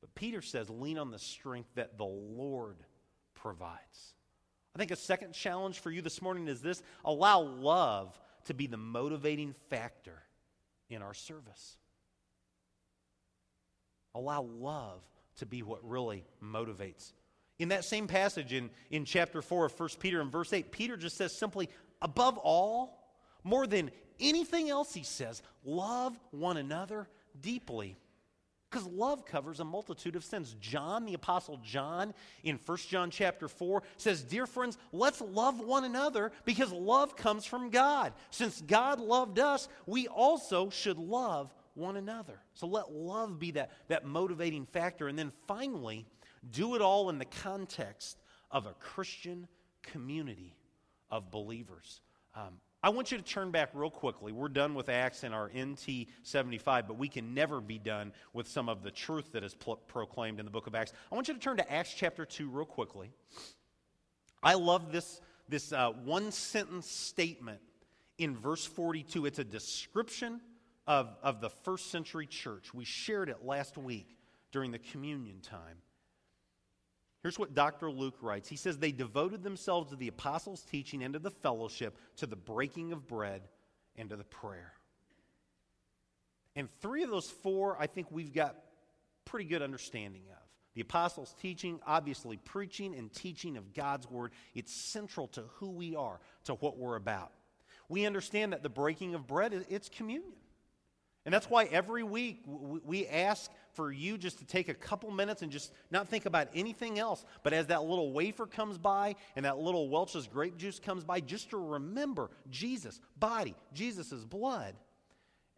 But 0.00 0.14
Peter 0.14 0.40
says, 0.40 0.70
lean 0.70 0.98
on 0.98 1.10
the 1.10 1.18
strength 1.18 1.68
that 1.74 1.98
the 1.98 2.04
Lord 2.04 2.76
provides. 3.42 4.14
I 4.74 4.78
think 4.78 4.90
a 4.90 4.96
second 4.96 5.34
challenge 5.34 5.80
for 5.80 5.90
you 5.90 6.00
this 6.00 6.22
morning 6.22 6.48
is 6.48 6.62
this 6.62 6.82
allow 7.04 7.40
love 7.40 8.18
to 8.46 8.54
be 8.54 8.66
the 8.66 8.76
motivating 8.76 9.54
factor 9.68 10.22
in 10.88 11.02
our 11.02 11.12
service. 11.12 11.76
Allow 14.14 14.42
love 14.42 15.02
to 15.38 15.46
be 15.46 15.62
what 15.62 15.86
really 15.86 16.24
motivates. 16.42 17.12
In 17.58 17.68
that 17.68 17.84
same 17.84 18.06
passage 18.06 18.52
in, 18.52 18.70
in 18.90 19.04
chapter 19.04 19.42
4 19.42 19.66
of 19.66 19.78
1 19.78 19.88
Peter 19.98 20.20
and 20.20 20.30
verse 20.30 20.52
8, 20.52 20.70
Peter 20.70 20.96
just 20.96 21.16
says 21.16 21.36
simply, 21.36 21.68
above 22.00 22.38
all, 22.38 22.98
more 23.44 23.66
than 23.66 23.90
anything 24.20 24.70
else, 24.70 24.94
he 24.94 25.02
says, 25.02 25.42
love 25.64 26.18
one 26.30 26.56
another 26.56 27.08
deeply. 27.40 27.96
Because 28.72 28.86
love 28.86 29.26
covers 29.26 29.60
a 29.60 29.64
multitude 29.66 30.16
of 30.16 30.24
sins. 30.24 30.56
John, 30.58 31.04
the 31.04 31.12
Apostle 31.12 31.60
John, 31.62 32.14
in 32.42 32.58
1 32.64 32.78
John 32.88 33.10
chapter 33.10 33.46
4, 33.46 33.82
says, 33.98 34.22
Dear 34.22 34.46
friends, 34.46 34.78
let's 34.92 35.20
love 35.20 35.60
one 35.60 35.84
another 35.84 36.32
because 36.46 36.72
love 36.72 37.14
comes 37.14 37.44
from 37.44 37.68
God. 37.68 38.14
Since 38.30 38.62
God 38.62 38.98
loved 38.98 39.38
us, 39.38 39.68
we 39.84 40.08
also 40.08 40.70
should 40.70 40.96
love 40.96 41.52
one 41.74 41.98
another. 41.98 42.40
So 42.54 42.66
let 42.66 42.90
love 42.90 43.38
be 43.38 43.50
that, 43.50 43.72
that 43.88 44.06
motivating 44.06 44.64
factor. 44.64 45.06
And 45.06 45.18
then 45.18 45.32
finally, 45.46 46.06
do 46.50 46.74
it 46.74 46.80
all 46.80 47.10
in 47.10 47.18
the 47.18 47.26
context 47.26 48.16
of 48.50 48.64
a 48.64 48.72
Christian 48.80 49.48
community 49.82 50.56
of 51.10 51.30
believers. 51.30 52.00
Um, 52.34 52.54
I 52.84 52.88
want 52.88 53.12
you 53.12 53.18
to 53.18 53.22
turn 53.22 53.52
back 53.52 53.70
real 53.74 53.90
quickly. 53.90 54.32
We're 54.32 54.48
done 54.48 54.74
with 54.74 54.88
Acts 54.88 55.22
in 55.22 55.32
our 55.32 55.50
NT 55.56 56.08
75, 56.24 56.88
but 56.88 56.98
we 56.98 57.08
can 57.08 57.32
never 57.32 57.60
be 57.60 57.78
done 57.78 58.12
with 58.32 58.48
some 58.48 58.68
of 58.68 58.82
the 58.82 58.90
truth 58.90 59.32
that 59.32 59.44
is 59.44 59.54
pl- 59.54 59.76
proclaimed 59.76 60.40
in 60.40 60.44
the 60.44 60.50
book 60.50 60.66
of 60.66 60.74
Acts. 60.74 60.92
I 61.10 61.14
want 61.14 61.28
you 61.28 61.34
to 61.34 61.40
turn 61.40 61.58
to 61.58 61.72
Acts 61.72 61.94
chapter 61.94 62.24
2 62.24 62.48
real 62.48 62.64
quickly. 62.64 63.12
I 64.42 64.54
love 64.54 64.90
this, 64.90 65.20
this 65.48 65.72
uh, 65.72 65.90
one 65.90 66.32
sentence 66.32 66.90
statement 66.90 67.60
in 68.18 68.36
verse 68.36 68.66
42. 68.66 69.26
It's 69.26 69.38
a 69.38 69.44
description 69.44 70.40
of, 70.88 71.16
of 71.22 71.40
the 71.40 71.50
first 71.50 71.92
century 71.92 72.26
church. 72.26 72.74
We 72.74 72.84
shared 72.84 73.28
it 73.28 73.44
last 73.44 73.78
week 73.78 74.16
during 74.50 74.72
the 74.72 74.80
communion 74.80 75.40
time. 75.40 75.78
Here's 77.22 77.38
what 77.38 77.54
Dr. 77.54 77.90
Luke 77.90 78.16
writes. 78.20 78.48
He 78.48 78.56
says, 78.56 78.78
They 78.78 78.92
devoted 78.92 79.42
themselves 79.44 79.90
to 79.90 79.96
the 79.96 80.08
apostles' 80.08 80.62
teaching 80.62 81.02
and 81.02 81.14
to 81.14 81.20
the 81.20 81.30
fellowship, 81.30 81.96
to 82.16 82.26
the 82.26 82.36
breaking 82.36 82.92
of 82.92 83.06
bread, 83.06 83.42
and 83.96 84.10
to 84.10 84.16
the 84.16 84.24
prayer. 84.24 84.72
And 86.56 86.68
three 86.80 87.04
of 87.04 87.10
those 87.10 87.30
four, 87.30 87.76
I 87.78 87.86
think 87.86 88.08
we've 88.10 88.32
got 88.32 88.56
pretty 89.24 89.48
good 89.48 89.62
understanding 89.62 90.22
of. 90.30 90.38
The 90.74 90.80
apostles' 90.80 91.34
teaching, 91.40 91.80
obviously, 91.86 92.38
preaching 92.38 92.94
and 92.94 93.12
teaching 93.12 93.56
of 93.56 93.72
God's 93.72 94.10
word, 94.10 94.32
it's 94.54 94.72
central 94.72 95.28
to 95.28 95.42
who 95.56 95.70
we 95.70 95.94
are, 95.94 96.18
to 96.44 96.54
what 96.54 96.78
we're 96.78 96.96
about. 96.96 97.30
We 97.88 98.06
understand 98.06 98.52
that 98.52 98.62
the 98.62 98.70
breaking 98.70 99.14
of 99.14 99.26
bread, 99.26 99.66
it's 99.68 99.88
communion. 99.88 100.32
And 101.24 101.32
that's 101.32 101.48
why 101.48 101.64
every 101.64 102.02
week 102.02 102.42
we 102.46 103.06
ask 103.06 103.50
for 103.74 103.90
you 103.90 104.18
just 104.18 104.38
to 104.38 104.44
take 104.44 104.68
a 104.68 104.74
couple 104.74 105.10
minutes 105.10 105.42
and 105.42 105.50
just 105.50 105.72
not 105.90 106.08
think 106.08 106.26
about 106.26 106.48
anything 106.54 106.98
else. 106.98 107.24
But 107.42 107.52
as 107.52 107.66
that 107.68 107.84
little 107.84 108.12
wafer 108.12 108.46
comes 108.46 108.78
by 108.78 109.16
and 109.36 109.44
that 109.44 109.58
little 109.58 109.88
Welch's 109.88 110.26
grape 110.26 110.56
juice 110.56 110.78
comes 110.78 111.04
by, 111.04 111.20
just 111.20 111.50
to 111.50 111.56
remember 111.56 112.30
Jesus' 112.50 113.00
body, 113.18 113.54
Jesus' 113.72 114.24
blood. 114.24 114.74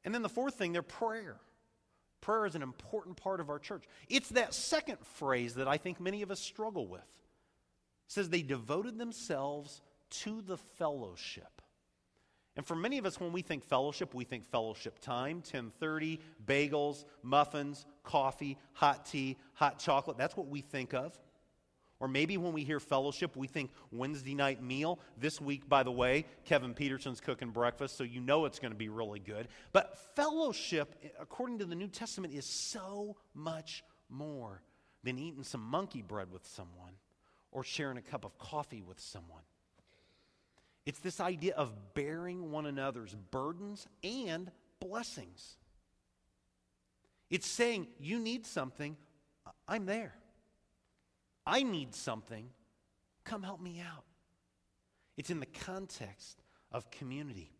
And 0.05 0.15
then 0.15 0.23
the 0.23 0.29
fourth 0.29 0.55
thing, 0.55 0.73
their 0.73 0.83
prayer. 0.83 1.37
Prayer 2.21 2.47
is 2.47 2.55
an 2.55 2.63
important 2.63 3.17
part 3.17 3.41
of 3.41 3.51
our 3.51 3.59
church. 3.59 3.85
It's 4.09 4.31
that 4.31 4.55
second 4.55 4.99
phrase 5.17 5.55
that 5.55 5.69
I 5.69 5.77
think 5.77 6.01
many 6.01 6.23
of 6.23 6.31
us 6.31 6.41
struggle 6.41 6.87
with. 6.87 7.01
It 7.01 8.13
says 8.13 8.29
they 8.29 8.43
devoted 8.43 8.99
themselves 8.99 9.83
to 10.23 10.41
the 10.43 10.57
fellowship. 10.57 11.61
And 12.57 12.65
for 12.65 12.77
many 12.77 12.99
of 12.99 13.07
us, 13.07 13.19
when 13.19 13.33
we 13.33 13.43
think 13.43 13.65
fellowship, 13.65 14.15
we 14.15 14.25
think 14.25 14.47
fellowship 14.47 15.01
time 15.01 15.39
1030, 15.39 16.21
bagels, 16.47 17.05
muffins, 17.23 17.85
coffee, 18.05 18.57
hot 18.73 19.07
tea, 19.07 19.37
hot 19.55 19.79
chocolate. 19.81 20.17
That's 20.17 20.37
what 20.37 20.47
we 20.47 20.61
think 20.61 20.95
of. 20.95 21.19
Or 22.01 22.09
maybe 22.09 22.37
when 22.37 22.53
we 22.53 22.65
hear 22.65 22.81
fellowship, 22.81 23.37
we 23.37 23.47
think 23.47 23.71
Wednesday 23.91 24.35
night 24.35 24.63
meal. 24.63 24.99
This 25.17 25.41
week, 25.41 25.69
by 25.69 25.83
the 25.83 25.93
way, 25.93 26.27
Kevin 26.45 26.75
Peterson's 26.75 27.21
cooking 27.21 27.51
breakfast, 27.51 27.97
so 27.97 28.05
you 28.05 28.21
know 28.21 28.45
it's 28.45 28.59
going 28.59 28.73
to 28.73 28.79
be 28.79 28.89
really 28.89 29.21
good. 29.21 29.49
But 29.73 29.97
fellowship, 30.15 30.95
according 31.21 31.61
to 31.61 31.65
the 31.65 31.75
New 31.75 31.89
Testament, 31.89 32.35
is 32.35 32.45
so 32.45 33.17
much 33.33 33.85
more 34.11 34.61
than 35.03 35.19
eating 35.19 35.45
some 35.45 35.63
monkey 35.63 36.03
bread 36.03 36.31
with 36.33 36.47
someone 36.47 36.93
or 37.53 37.63
sharing 37.63 37.97
a 37.97 38.03
cup 38.03 38.25
of 38.25 38.37
coffee 38.39 38.83
with 38.83 39.01
someone. 39.01 39.43
It's 40.85 40.99
this 40.99 41.21
idea 41.21 41.55
of 41.55 41.73
bearing 41.95 42.51
one 42.51 42.67
another's 42.67 43.15
burdens 43.31 43.87
and 44.03 44.51
blessings. 44.81 45.57
It's 47.35 47.49
saying, 47.49 47.89
you 47.99 48.21
need 48.21 48.47
something, 48.47 48.97
I'm 49.67 49.87
there. 49.87 50.15
I 51.45 51.65
need 51.65 51.93
something, 51.93 52.49
come 53.25 53.43
help 53.43 53.61
me 53.61 53.83
out. 53.85 54.05
It's 55.17 55.31
in 55.31 55.41
the 55.41 55.47
context 55.47 56.45
of 56.71 56.89
community. 56.93 57.51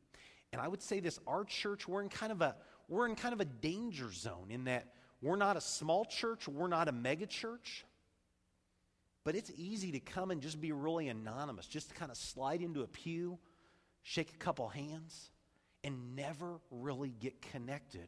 And 0.53 0.63
I 0.63 0.69
would 0.69 0.81
say 0.81 1.01
this 1.01 1.19
our 1.27 1.43
church, 1.43 1.89
we're 1.89 2.03
in 2.03 2.09
kind 2.09 2.31
of 2.31 2.41
a 2.41 2.55
we're 2.87 3.09
in 3.09 3.17
kind 3.17 3.35
of 3.35 3.41
a 3.41 3.45
danger 3.45 4.13
zone 4.13 4.47
in 4.51 4.63
that 4.67 4.93
we're 5.21 5.35
not 5.35 5.57
a 5.57 5.61
small 5.61 6.05
church, 6.05 6.47
we're 6.47 6.69
not 6.69 6.87
a 6.87 6.93
mega 6.93 7.27
church. 7.27 7.85
But 9.25 9.35
it's 9.35 9.51
easy 9.57 9.91
to 9.91 9.99
come 9.99 10.31
and 10.31 10.41
just 10.41 10.61
be 10.61 10.71
really 10.71 11.09
anonymous, 11.09 11.67
just 11.67 11.89
to 11.89 11.97
kind 11.97 12.13
of 12.13 12.17
slide 12.17 12.63
into 12.63 12.83
a 12.83 12.87
pew, 12.87 13.41
shake 14.05 14.35
a 14.35 14.37
couple 14.37 14.69
hands, 14.69 15.33
and 15.83 16.15
never 16.15 16.61
really 16.71 17.11
get 17.11 17.43
connected 17.43 18.07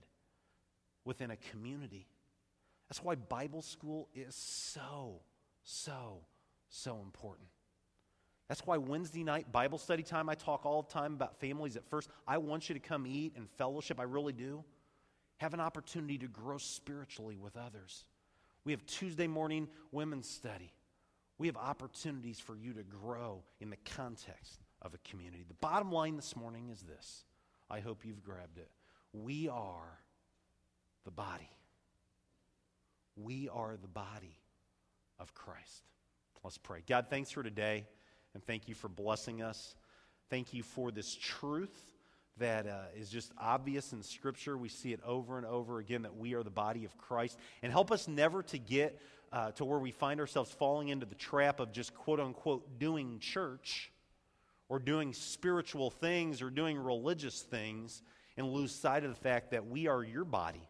within 1.07 1.31
a 1.31 1.37
community. 1.37 2.07
That's 2.88 3.03
why 3.03 3.14
Bible 3.14 3.62
school 3.62 4.09
is 4.14 4.35
so, 4.35 5.21
so, 5.62 6.19
so 6.69 7.01
important. 7.03 7.49
That's 8.49 8.64
why 8.66 8.77
Wednesday 8.77 9.25
night 9.25 9.51
Bible 9.51 9.79
study 9.79 10.03
time, 10.03 10.29
I 10.29 10.35
talk 10.35 10.66
all 10.66 10.83
the 10.83 10.92
time 10.92 11.14
about 11.14 11.40
families 11.40 11.77
at 11.77 11.88
first. 11.88 12.11
I 12.29 12.38
want 12.38 12.69
you 12.69 12.75
to 12.75 12.81
come 12.81 13.07
eat 13.07 13.33
and 13.37 13.49
fellowship. 13.57 13.99
I 13.99 14.05
really 14.05 14.33
do. 14.33 14.62
Have 15.38 15.55
an 15.55 15.61
opportunity 15.61 16.19
to 16.19 16.29
grow 16.29 16.59
spiritually 16.59 17.37
with 17.37 17.57
others. 17.57 18.05
We 18.64 18.73
have 18.73 18.85
Tuesday 18.87 19.27
morning 19.27 19.69
women's 19.92 20.29
study. 20.29 20.73
We 21.38 21.47
have 21.49 21.57
opportunities 21.57 22.40
for 22.40 22.57
you 22.57 22.73
to 22.75 22.83
grow 22.83 23.42
in 23.61 23.71
the 23.71 23.77
context 23.85 24.61
of 24.81 24.95
a 24.95 24.99
community. 25.09 25.45
The 25.47 25.55
bottom 25.55 25.92
line 25.92 26.16
this 26.16 26.35
morning 26.37 26.71
is 26.71 26.83
this 26.83 27.25
I 27.69 27.81
hope 27.81 28.05
you've 28.05 28.23
grabbed 28.23 28.59
it. 28.59 28.71
We 29.12 29.49
are 29.49 30.01
the 31.07 31.11
body. 31.12 31.49
We 33.16 33.49
are 33.49 33.77
the 33.81 33.88
body 33.88 34.37
of 35.19 35.33
Christ. 35.35 35.85
Let's 36.45 36.59
pray. 36.59 36.83
God, 36.87 37.07
thanks 37.09 37.31
for 37.31 37.42
today, 37.42 37.87
and 38.35 38.45
thank 38.45 38.69
you 38.69 38.75
for 38.75 38.88
blessing 38.88 39.40
us. 39.40 39.75
Thank 40.29 40.53
you 40.53 40.62
for 40.62 40.90
this 40.90 41.14
truth 41.14 41.75
that 42.38 42.66
uh, 42.66 42.83
is 42.99 43.09
just 43.09 43.33
obvious 43.40 43.92
in 43.92 44.03
Scripture. 44.03 44.59
We 44.59 44.69
see 44.69 44.92
it 44.92 45.01
over 45.07 45.38
and 45.38 45.47
over 45.47 45.79
again 45.79 46.03
that 46.03 46.16
we 46.16 46.35
are 46.35 46.42
the 46.42 46.51
body 46.51 46.85
of 46.85 46.99
Christ. 46.99 47.38
And 47.62 47.73
help 47.73 47.90
us 47.90 48.09
never 48.09 48.42
to 48.42 48.59
get 48.59 49.01
uh, 49.33 49.53
to 49.53 49.64
where 49.64 49.79
we 49.79 49.92
find 49.92 50.21
ourselves 50.21 50.51
falling 50.51 50.88
into 50.88 51.07
the 51.07 51.14
trap 51.14 51.61
of 51.61 51.73
just 51.73 51.95
quote 51.95 52.21
unquote 52.21 52.79
doing 52.79 53.21
church 53.21 53.90
or 54.69 54.79
doing 54.79 55.12
spiritual 55.12 55.90
things 55.90 56.42
or 56.42 56.51
doing 56.51 56.77
religious 56.77 57.42
things 57.42 58.03
and 58.37 58.49
lose 58.49 58.73
sight 58.73 59.05
of 59.05 59.11
the 59.11 59.21
fact 59.21 59.53
that 59.53 59.66
we 59.66 59.87
are 59.87 60.03
your 60.03 60.25
body 60.25 60.69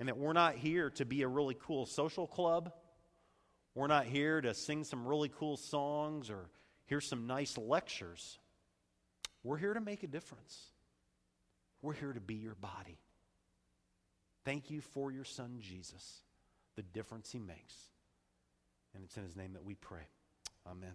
and 0.00 0.08
that 0.08 0.16
we're 0.16 0.32
not 0.32 0.54
here 0.54 0.88
to 0.88 1.04
be 1.04 1.20
a 1.20 1.28
really 1.28 1.54
cool 1.60 1.84
social 1.84 2.26
club. 2.26 2.72
We're 3.74 3.86
not 3.86 4.06
here 4.06 4.40
to 4.40 4.54
sing 4.54 4.82
some 4.82 5.06
really 5.06 5.28
cool 5.28 5.58
songs 5.58 6.30
or 6.30 6.48
hear 6.86 7.02
some 7.02 7.26
nice 7.26 7.58
lectures. 7.58 8.38
We're 9.44 9.58
here 9.58 9.74
to 9.74 9.80
make 9.80 10.02
a 10.02 10.06
difference. 10.06 10.58
We're 11.82 11.92
here 11.92 12.14
to 12.14 12.20
be 12.20 12.36
your 12.36 12.54
body. 12.54 12.98
Thank 14.46 14.70
you 14.70 14.80
for 14.80 15.12
your 15.12 15.24
son, 15.24 15.58
Jesus, 15.60 16.22
the 16.76 16.82
difference 16.82 17.30
he 17.30 17.38
makes. 17.38 17.74
And 18.94 19.04
it's 19.04 19.18
in 19.18 19.22
his 19.22 19.36
name 19.36 19.52
that 19.52 19.64
we 19.64 19.74
pray. 19.74 20.08
Amen. 20.66 20.94